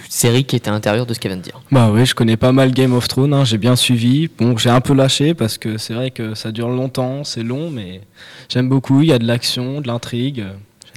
séries 0.08 0.44
qui 0.44 0.56
étaient 0.56 0.68
à 0.68 0.72
l'intérieur 0.72 1.06
de 1.06 1.14
ce 1.14 1.18
qu'elle 1.20 1.32
vient 1.32 1.38
de 1.38 1.42
dire 1.44 1.60
Bah 1.70 1.90
oui, 1.92 2.06
je 2.06 2.14
connais 2.14 2.36
pas 2.36 2.52
mal 2.52 2.72
Game 2.72 2.92
of 2.94 3.08
Thrones, 3.08 3.32
hein, 3.34 3.44
j'ai 3.44 3.58
bien 3.58 3.76
suivi. 3.76 4.28
Bon, 4.38 4.56
j'ai 4.56 4.70
un 4.70 4.80
peu 4.80 4.94
lâché 4.94 5.34
parce 5.34 5.58
que 5.58 5.78
c'est 5.78 5.94
vrai 5.94 6.10
que 6.10 6.34
ça 6.34 6.52
dure 6.52 6.68
longtemps, 6.68 7.24
c'est 7.24 7.42
long, 7.42 7.70
mais 7.70 8.00
j'aime 8.48 8.68
beaucoup. 8.68 9.02
Il 9.02 9.08
y 9.08 9.12
a 9.12 9.18
de 9.18 9.26
l'action, 9.26 9.80
de 9.80 9.86
l'intrigue. 9.86 10.44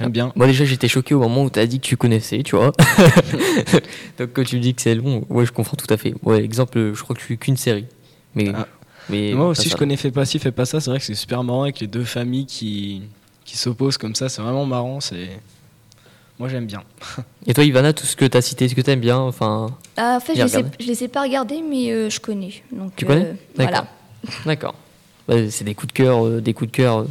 J'aime 0.00 0.10
bien. 0.10 0.32
Moi 0.34 0.46
déjà 0.46 0.64
j'étais 0.64 0.88
choqué 0.88 1.14
au 1.14 1.20
moment 1.20 1.44
où 1.44 1.50
tu 1.50 1.58
as 1.60 1.66
dit 1.66 1.78
que 1.78 1.86
tu 1.86 1.96
connaissais, 1.96 2.42
tu 2.42 2.56
vois. 2.56 2.72
Donc 4.18 4.30
quand 4.32 4.44
tu 4.44 4.58
dis 4.58 4.74
que 4.74 4.82
c'est 4.82 4.94
long, 4.94 5.24
ouais 5.28 5.46
je 5.46 5.52
comprends 5.52 5.76
tout 5.76 5.92
à 5.92 5.96
fait. 5.96 6.14
Ouais, 6.22 6.42
exemple, 6.42 6.92
je 6.94 7.02
crois 7.02 7.14
que 7.14 7.20
je 7.20 7.26
suis 7.26 7.38
qu'une 7.38 7.56
série. 7.56 7.86
Mais, 8.34 8.50
Ah. 8.54 8.66
mais 9.10 9.32
Moi 9.34 9.48
aussi, 9.48 9.68
je 9.68 9.76
connais 9.76 9.96
Fais 9.96 10.10
pas 10.10 10.24
ci, 10.24 10.38
fais 10.38 10.52
pas 10.52 10.64
ça. 10.64 10.80
C'est 10.80 10.90
vrai 10.90 10.98
que 10.98 11.04
c'est 11.04 11.14
super 11.14 11.44
marrant 11.44 11.64
avec 11.64 11.80
les 11.80 11.86
deux 11.86 12.04
familles 12.04 12.46
qui, 12.46 13.02
qui 13.44 13.56
s'opposent 13.58 13.98
comme 13.98 14.14
ça. 14.14 14.28
C'est 14.28 14.40
vraiment 14.42 14.64
marrant. 14.66 15.00
C'est 15.00 15.28
Moi, 16.38 16.48
j'aime 16.48 16.66
bien. 16.66 16.82
Et 17.46 17.54
toi 17.54 17.64
Ivana, 17.64 17.92
tout 17.92 18.06
ce 18.06 18.16
que 18.16 18.24
tu 18.24 18.36
as 18.36 18.42
cité, 18.42 18.64
est-ce 18.64 18.74
que 18.74 18.80
tu 18.80 18.90
aimes 18.90 19.00
bien 19.00 19.18
enfin, 19.18 19.76
Ah, 19.96 20.16
en 20.16 20.20
fait, 20.20 20.32
je 20.34 20.44
Bien 20.44 20.60
les, 20.78 20.92
ai, 20.94 21.02
les 21.02 21.08
pas 21.08 21.22
regardés, 21.22 21.62
mais 21.62 21.90
euh, 21.90 22.10
je 22.10 22.18
connais. 22.20 22.62
Donc, 22.72 22.94
Tu 22.96 23.04
euh, 23.04 23.08
connais 23.08 23.36
Voilà. 23.56 23.86
D'accord. 24.46 24.74
Ouais, 25.28 25.50
c'est 25.50 25.64
des 25.64 25.74
coups 25.74 25.92
de 25.92 25.96
cœur, 25.96 26.26
euh, 26.26 26.40
des 26.40 26.52
coups 26.54 26.70
de 26.70 26.76
cœur 26.76 26.98
euh, 27.00 27.06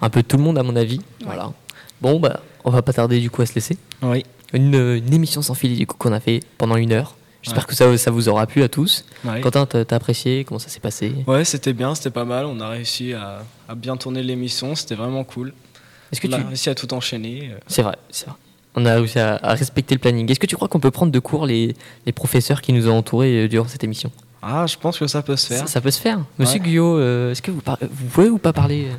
un 0.00 0.08
peu 0.10 0.22
de 0.22 0.26
tout 0.26 0.36
le 0.38 0.42
monde 0.42 0.56
à 0.58 0.62
mon 0.62 0.76
avis. 0.76 1.00
Voilà. 1.24 1.52
Bon 2.00 2.18
bah 2.18 2.40
on 2.64 2.70
va 2.70 2.80
pas 2.82 2.92
tarder 2.94 3.20
du 3.20 3.28
coup 3.30 3.42
à 3.42 3.46
se 3.46 3.54
laisser. 3.54 3.76
Oui. 4.02 4.24
Une, 4.54 4.74
euh, 4.74 4.96
une 4.96 5.12
émission 5.12 5.42
sans 5.42 5.54
du 5.54 5.86
coup 5.86 5.96
qu'on 5.98 6.12
a 6.12 6.20
fait 6.20 6.40
pendant 6.58 6.76
une 6.76 6.92
heure. 6.92 7.16
J'espère 7.42 7.64
Ouais. 7.64 7.68
que 7.68 7.74
ça, 7.74 7.96
ça 7.98 8.10
vous 8.10 8.28
aura 8.28 8.46
plu 8.46 8.62
à 8.62 8.68
tous. 8.68 9.04
Ouais. 9.24 9.40
Quentin, 9.40 9.64
t'as 9.66 9.96
apprécié? 9.96 10.44
Comment 10.44 10.58
ça 10.58 10.68
s'est 10.68 10.80
passé? 10.80 11.12
Ouais, 11.26 11.44
c'était 11.44 11.72
bien, 11.72 11.94
c'était 11.94 12.10
pas 12.10 12.24
mal. 12.26 12.44
On 12.46 12.60
a 12.60 12.68
réussi 12.68 13.12
à, 13.14 13.42
à 13.68 13.74
bien 13.74 13.96
tourner 13.96 14.22
l'émission. 14.22 14.74
C'était 14.74 14.94
vraiment 14.94 15.24
cool. 15.24 15.52
Est-ce 16.12 16.20
que 16.20 16.28
on 16.28 16.32
a 16.32 16.38
tu- 16.38 16.46
réussi 16.46 16.68
à 16.70 16.74
tout 16.74 16.92
enchaîner. 16.92 17.50
euh. 17.52 17.58
C'est 17.66 17.82
vrai, 17.82 17.96
c'est 18.10 18.26
vrai. 18.26 18.36
On 18.76 18.86
a 18.86 18.94
réussi 18.94 19.18
à, 19.18 19.38
à 19.42 19.54
respecter 19.54 19.94
le 19.94 20.00
planning. 20.00 20.30
Est-ce 20.30 20.38
que 20.40 20.46
tu 20.46 20.54
crois 20.56 20.68
qu'on 20.68 20.78
peut 20.80 20.90
prendre 20.92 21.10
de 21.12 21.18
cours 21.18 21.44
les, 21.46 21.74
les 22.06 22.12
professeurs 22.12 22.60
qui 22.62 22.72
nous 22.72 22.88
ont 22.88 22.96
entourés 22.98 23.44
euh, 23.44 23.48
durant 23.48 23.66
cette 23.68 23.82
émission? 23.84 24.10
Ah, 24.42 24.64
je 24.66 24.76
pense 24.76 24.98
que 24.98 25.06
ça 25.06 25.22
peut 25.22 25.36
se 25.36 25.48
faire. 25.48 25.58
Ça, 25.60 25.66
ça 25.66 25.80
peut 25.80 25.90
se 25.90 26.00
faire. 26.00 26.20
Monsieur 26.38 26.60
Ouais. 26.60 26.64
Guyot, 26.66 26.96
euh, 26.98 27.32
est-ce 27.32 27.42
que 27.42 27.50
vous, 27.50 27.60
par- 27.60 27.78
vous 27.80 28.06
pouvez 28.06 28.28
ou 28.28 28.38
pas 28.38 28.52
parler 28.52 28.86
euh? 28.90 28.94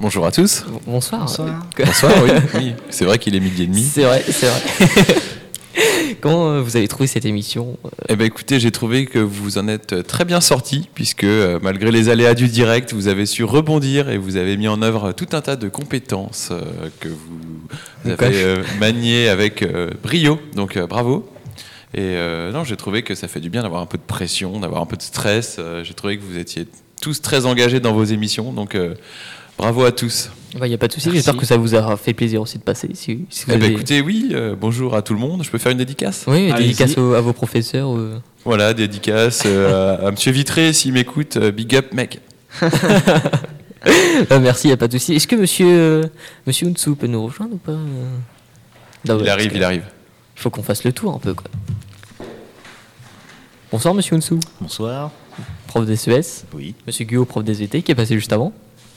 Bonjour 0.00 0.24
à 0.24 0.32
tous. 0.32 0.64
Bonsoir. 0.86 1.20
Bonsoir, 1.22 1.52
oui. 2.24 2.30
oui. 2.54 2.74
C'est 2.88 3.04
vrai 3.04 3.18
qu'il 3.18 3.34
est 3.34 3.40
midi 3.40 3.64
et 3.64 3.66
demi. 3.66 3.82
C'est 3.82 4.04
vrai, 4.04 4.24
c'est 4.26 4.46
vrai. 4.46 5.04
Comment 6.20 6.50
euh, 6.50 6.60
vous 6.62 6.76
avez 6.76 6.88
trouvé 6.88 7.06
cette 7.06 7.24
émission 7.24 7.78
Eh 8.08 8.16
ben 8.16 8.26
écoutez, 8.26 8.60
j'ai 8.60 8.70
trouvé 8.70 9.06
que 9.06 9.18
vous 9.18 9.58
en 9.58 9.68
êtes 9.68 10.06
très 10.06 10.24
bien 10.24 10.40
sorti, 10.40 10.88
puisque 10.94 11.24
euh, 11.24 11.58
malgré 11.62 11.90
les 11.90 12.08
aléas 12.08 12.34
du 12.34 12.48
direct, 12.48 12.92
vous 12.92 13.08
avez 13.08 13.26
su 13.26 13.44
rebondir 13.44 14.10
et 14.10 14.18
vous 14.18 14.36
avez 14.36 14.56
mis 14.56 14.68
en 14.68 14.82
œuvre 14.82 15.12
tout 15.12 15.28
un 15.32 15.40
tas 15.40 15.56
de 15.56 15.68
compétences 15.68 16.48
euh, 16.50 16.88
que 17.00 17.08
vous 17.08 18.10
avez 18.10 18.42
euh, 18.42 18.62
maniées 18.78 19.28
avec 19.28 19.62
euh, 19.62 19.90
brio. 20.02 20.40
Donc 20.54 20.76
euh, 20.76 20.86
bravo. 20.86 21.28
Et 21.92 22.00
euh, 22.00 22.52
non, 22.52 22.62
j'ai 22.62 22.76
trouvé 22.76 23.02
que 23.02 23.14
ça 23.14 23.26
fait 23.26 23.40
du 23.40 23.50
bien 23.50 23.62
d'avoir 23.62 23.82
un 23.82 23.86
peu 23.86 23.98
de 23.98 24.02
pression, 24.02 24.60
d'avoir 24.60 24.82
un 24.82 24.86
peu 24.86 24.96
de 24.96 25.02
stress. 25.02 25.56
Euh, 25.58 25.82
j'ai 25.82 25.94
trouvé 25.94 26.18
que 26.18 26.22
vous 26.22 26.38
étiez 26.38 26.68
tous 27.02 27.20
très 27.20 27.46
engagés 27.46 27.80
dans 27.80 27.92
vos 27.92 28.04
émissions, 28.04 28.52
donc 28.52 28.74
euh, 28.74 28.94
bravo 29.60 29.84
à 29.84 29.92
tous. 29.92 30.30
Il 30.52 30.60
n'y 30.62 30.68
Bah, 30.68 30.74
a 30.74 30.78
pas 30.78 30.88
de 30.88 30.92
souci, 30.94 31.10
j'espère 31.12 31.36
que 31.36 31.44
ça 31.46 31.56
vous 31.58 31.74
a 31.74 31.96
fait 31.96 32.14
plaisir 32.14 32.40
aussi 32.40 32.58
de 32.58 32.62
passer. 32.62 32.88
Si, 32.94 33.26
si 33.28 33.44
vous 33.44 33.52
Eh 33.52 33.56
ben, 33.58 33.70
écoutez, 33.70 34.00
oui, 34.00 34.30
euh, 34.32 34.56
bonjour 34.58 34.96
à 34.96 35.02
tout 35.02 35.12
le 35.14 35.20
monde. 35.20 35.44
Je 35.44 35.50
peux 35.50 35.58
faire 35.58 35.70
une 35.72 35.78
dédicace? 35.78 36.24
Oui, 36.26 36.52
dédicace 36.52 36.96
au- 36.98 37.12
à 37.14 37.20
vos 37.20 37.32
professeurs. 37.32 37.94
euh. 37.96 38.20
Voilà, 38.44 38.72
dédicace 38.74 39.42
euh, 39.46 39.98
à, 40.02 40.06
à 40.08 40.10
Monsieur 40.10 40.32
Vitré 40.32 40.72
s'il 40.72 40.92
m'écoute. 40.94 41.36
euh, 41.36 41.50
big 41.52 41.76
up, 41.76 41.92
mec. 41.92 42.20
Merci, 44.30 44.64
il 44.64 44.70
n'y 44.70 44.72
a 44.74 44.76
pas 44.76 44.88
de 44.88 44.98
souci. 44.98 45.14
Est-ce 45.14 45.26
que 45.26 45.36
monsieur, 45.36 45.66
euh, 45.68 46.04
monsieur 46.46 46.66
Unsu 46.68 46.94
peut 46.96 47.06
nous 47.06 47.24
rejoindre 47.26 47.54
ou 47.54 47.58
pas 47.58 47.72
Non, 47.72 47.86
Il 49.06 49.12
ouais, 49.22 49.28
arrive, 49.28 49.52
il 49.54 49.62
arrive. 49.64 49.84
Il 50.36 50.40
faut 50.40 50.50
qu'on 50.50 50.62
fasse 50.62 50.84
le 50.84 50.92
tour 50.92 51.14
un 51.14 51.18
peu. 51.18 51.32
Quoi. 51.34 51.46
Bonsoir, 53.70 53.94
monsieur 53.94 54.16
Unsu. 54.16 54.34
Bonsoir. 54.60 55.10
Prof 55.68 55.86
d'SES. 55.86 56.44
Oui. 56.54 56.74
Monsieur 56.86 57.04
Guillaume, 57.04 57.24
prof 57.26 57.44
d'SVT, 57.44 57.82
qui 57.82 57.92
est 57.92 57.94
passé 57.94 58.14
juste 58.16 58.32
avant. 58.32 58.52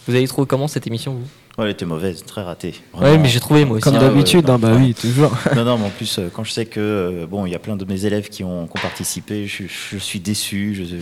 Vous 0.07 0.15
avez 0.15 0.27
trouvé 0.27 0.47
comment 0.47 0.67
cette 0.67 0.87
émission, 0.87 1.13
vous? 1.13 1.27
Ouais, 1.57 1.65
elle 1.65 1.71
était 1.71 1.85
mauvaise, 1.85 2.23
très 2.25 2.41
ratée. 2.41 2.73
Ouais, 2.99 3.15
mais 3.19 3.29
j'ai 3.29 3.39
trouvé, 3.39 3.63
moi 3.63 3.77
aussi. 3.77 3.83
Comme 3.83 3.95
Ah, 3.97 3.99
d'habitude, 3.99 4.45
ouais, 4.45 4.51
hein, 4.51 4.57
bah 4.57 4.71
oui, 4.75 4.95
toujours. 4.95 5.31
Non, 5.55 5.63
non, 5.63 5.77
mais 5.77 5.85
en 5.85 5.89
plus, 5.91 6.17
euh, 6.17 6.29
quand 6.33 6.43
je 6.43 6.51
sais 6.51 6.65
que 6.65 6.79
euh, 6.79 7.27
bon, 7.27 7.45
il 7.45 7.51
y 7.51 7.55
a 7.55 7.59
plein 7.59 7.75
de 7.75 7.85
mes 7.85 8.05
élèves 8.05 8.27
qui 8.29 8.43
ont, 8.43 8.65
qui 8.65 8.75
ont 8.75 8.81
participé, 8.81 9.45
je, 9.45 9.65
je 9.67 9.97
suis 9.99 10.19
déçu. 10.19 10.73
Je, 10.73 10.83
je- 10.83 10.97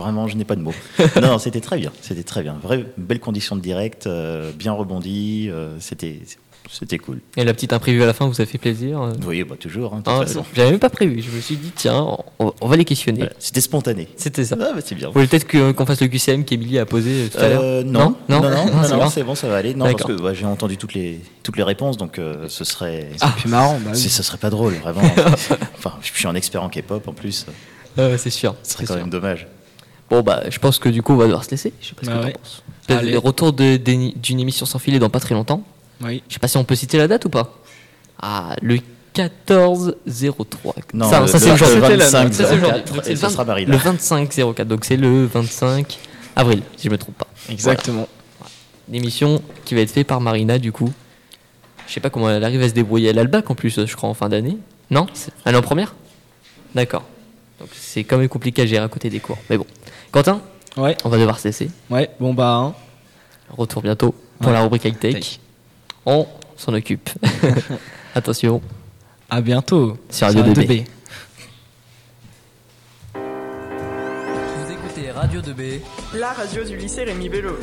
vraiment, 0.00 0.28
je 0.28 0.36
n'ai 0.36 0.44
pas 0.44 0.54
de 0.54 0.60
mots. 0.62 0.74
non, 1.16 1.22
non, 1.22 1.38
c'était 1.38 1.60
très 1.60 1.76
bien. 1.78 1.90
C'était 2.02 2.22
très 2.22 2.42
bien. 2.44 2.56
Vraie 2.62 2.86
belle 2.96 3.18
condition 3.18 3.56
de 3.56 3.60
direct, 3.60 4.06
euh, 4.06 4.52
bien 4.52 4.72
rebondi. 4.72 5.48
euh, 5.50 5.76
c'était, 5.80 6.20
c'était 6.70 6.98
cool. 6.98 7.20
Et 7.36 7.44
la 7.44 7.54
petite 7.54 7.72
imprévue 7.72 8.02
à 8.02 8.06
la 8.06 8.12
fin 8.12 8.26
vous 8.26 8.40
a 8.40 8.46
fait 8.46 8.58
plaisir 8.58 9.00
euh 9.02 9.12
Oui, 9.26 9.42
bah 9.44 9.56
toujours. 9.58 9.94
hein, 9.94 9.98
de 10.04 10.24
toute 10.24 10.36
Ah. 10.38 10.42
J'avais 10.54 10.70
même 10.72 10.78
pas 10.80 10.90
prévu. 10.90 11.22
Je 11.22 11.30
me 11.34 11.40
suis 11.40 11.56
dit, 11.56 11.70
tiens, 11.74 12.06
on, 12.38 12.52
on 12.60 12.68
va 12.68 12.76
les 12.76 12.84
questionner. 12.84 13.18
Voilà, 13.20 13.32
C'était 13.38 13.60
spontané. 13.60 14.08
C'était 14.16 14.44
ça. 14.44 14.56
Ah, 14.60 14.72
bah, 14.74 14.80
c'est 14.84 14.94
bien. 14.94 15.08
Vous 15.08 15.14
voulez 15.14 15.26
peut-être 15.26 15.46
qu'on 15.74 15.86
fasse 15.86 16.00
le 16.00 16.08
QCM 16.08 16.44
qu'Emilie 16.44 16.78
a 16.78 16.86
posé 16.86 17.10
euh, 17.10 17.28
tout 17.28 17.38
à 17.38 17.48
l'heure 17.48 17.62
Euh, 17.62 17.82
non, 17.84 18.16
non, 18.28 18.40
non, 18.40 18.50
non, 18.50 18.66
c'est 18.82 18.90
non, 18.90 18.98
bon 18.98 19.08
c'est 19.10 19.22
bon, 19.22 19.34
ça 19.34 19.48
va 19.48 19.56
aller. 19.56 19.74
Non, 19.74 19.84
parce 19.92 20.04
que 20.04 20.20
ouais, 20.20 20.34
j'ai 20.34 20.44
entendu 20.46 20.76
toutes 20.76 20.94
les, 20.94 21.20
toutes 21.42 21.56
les 21.56 21.62
réponses, 21.62 21.96
donc 21.96 22.18
euh, 22.18 22.46
ce 22.48 22.64
serait. 22.64 23.10
Ah. 23.20 23.34
C'est 23.42 23.48
marrant, 23.48 23.78
bah 23.84 23.90
oui. 23.94 23.98
Ce 23.98 24.22
serait 24.22 24.38
pas 24.38 24.50
drôle, 24.50 24.74
vraiment. 24.74 25.02
enfin, 25.78 25.94
je 26.02 26.10
suis 26.12 26.26
un 26.26 26.34
expert 26.34 26.62
en 26.62 26.68
K-pop 26.68 27.06
en 27.08 27.12
plus. 27.12 27.46
Euh, 27.98 28.18
c'est 28.18 28.30
sûr. 28.30 28.54
Ce 28.62 28.72
serait 28.72 28.82
c'est 28.82 28.86
quand 28.88 28.94
sûr. 28.94 29.02
même 29.02 29.10
dommage. 29.10 29.46
Bon, 30.10 30.20
bah, 30.22 30.42
je 30.50 30.58
pense 30.58 30.78
que 30.78 30.88
du 30.88 31.02
coup, 31.02 31.14
on 31.14 31.16
va 31.16 31.24
devoir 31.24 31.44
se 31.44 31.50
laisser. 31.50 31.72
Je 31.80 31.88
sais 31.88 31.94
pas 31.94 32.02
ce 32.04 32.06
Bah 32.10 32.16
que 32.16 32.20
t'en 32.20 32.26
ouais. 32.26 32.32
penses. 32.34 32.62
Le 33.04 33.18
retour 33.18 33.52
d'une 33.52 34.40
émission 34.40 34.64
sans 34.66 34.78
filet 34.78 34.98
dans 34.98 35.10
pas 35.10 35.18
très 35.20 35.34
longtemps. 35.34 35.64
Oui. 36.02 36.22
Je 36.28 36.34
sais 36.34 36.40
pas 36.40 36.48
si 36.48 36.56
on 36.56 36.64
peut 36.64 36.74
citer 36.74 36.98
la 36.98 37.08
date 37.08 37.24
ou 37.24 37.30
pas. 37.30 37.54
Ah, 38.20 38.54
le 38.62 38.78
14-03. 39.14 40.74
Non, 40.94 41.08
ça, 41.08 41.26
ça, 41.26 41.38
c'est 41.38 41.46
le 41.46 41.52
aujourd'hui. 41.54 41.96
25 41.96 42.32
Ça, 42.34 42.44
c'est 42.48 42.54
aujourd'hui. 42.56 42.82
04, 42.82 42.92
Donc, 42.94 43.02
c'est 43.04 43.10
et 43.10 43.14
le 43.14 43.16
ce 43.16 43.22
20 43.22 43.28
sera 43.30 43.44
Marina. 43.44 43.72
Le 43.72 43.78
25-04. 43.78 44.64
Donc, 44.64 44.84
c'est 44.84 44.96
le 44.96 45.26
25 45.26 45.98
avril, 46.36 46.62
si 46.76 46.86
je 46.86 46.90
me 46.90 46.98
trompe 46.98 47.16
pas. 47.16 47.26
Exactement. 47.50 48.08
Voilà. 48.38 48.52
L'émission 48.90 49.40
qui 49.64 49.74
va 49.74 49.80
être 49.80 49.90
faite 49.90 50.06
par 50.06 50.20
Marina, 50.20 50.58
du 50.58 50.72
coup. 50.72 50.92
Je 51.86 51.92
sais 51.92 52.00
pas 52.00 52.10
comment 52.10 52.28
elle 52.30 52.42
arrive 52.44 52.62
à 52.62 52.68
se 52.68 52.74
débrouiller. 52.74 53.10
Elle 53.10 53.18
a 53.18 53.22
le 53.22 53.28
bac 53.30 53.48
en 53.50 53.54
plus, 53.54 53.84
je 53.86 53.96
crois, 53.96 54.08
en 54.08 54.14
fin 54.14 54.28
d'année. 54.28 54.58
Non? 54.90 55.06
C'est- 55.14 55.32
Elle 55.44 55.54
est 55.54 55.58
en 55.58 55.62
première? 55.62 55.94
D'accord. 56.74 57.04
Donc, 57.60 57.68
c'est 57.72 58.04
quand 58.04 58.18
même 58.18 58.28
compliqué 58.28 58.62
à 58.62 58.66
gérer 58.66 58.84
à 58.84 58.88
côté 58.88 59.08
des 59.08 59.20
cours. 59.20 59.38
Mais 59.48 59.56
bon. 59.56 59.66
Quentin? 60.12 60.40
Ouais. 60.76 60.96
On 61.04 61.08
va 61.08 61.16
devoir 61.16 61.38
cesser. 61.38 61.70
Ouais, 61.88 62.10
bon 62.20 62.34
bah. 62.34 62.50
hein. 62.54 62.74
Retour 63.56 63.80
bientôt 63.82 64.14
pour 64.38 64.48
Ouais. 64.48 64.52
la 64.52 64.60
rubrique 64.62 64.84
high 64.84 64.98
tech. 64.98 65.40
On 66.06 66.26
s'en 66.56 66.72
occupe. 66.72 67.10
Attention. 68.14 68.62
À 69.28 69.40
bientôt. 69.40 69.98
Sur 70.08 70.28
Radio 70.28 70.44
Sur 70.44 70.54
2B. 70.54 70.84
Vous 73.14 74.72
écoutez 74.72 75.10
Radio 75.10 75.40
2B. 75.40 75.80
La 76.14 76.32
radio 76.32 76.62
du 76.62 76.76
lycée 76.76 77.02
Rémi 77.04 77.28
Bello. 77.28 77.56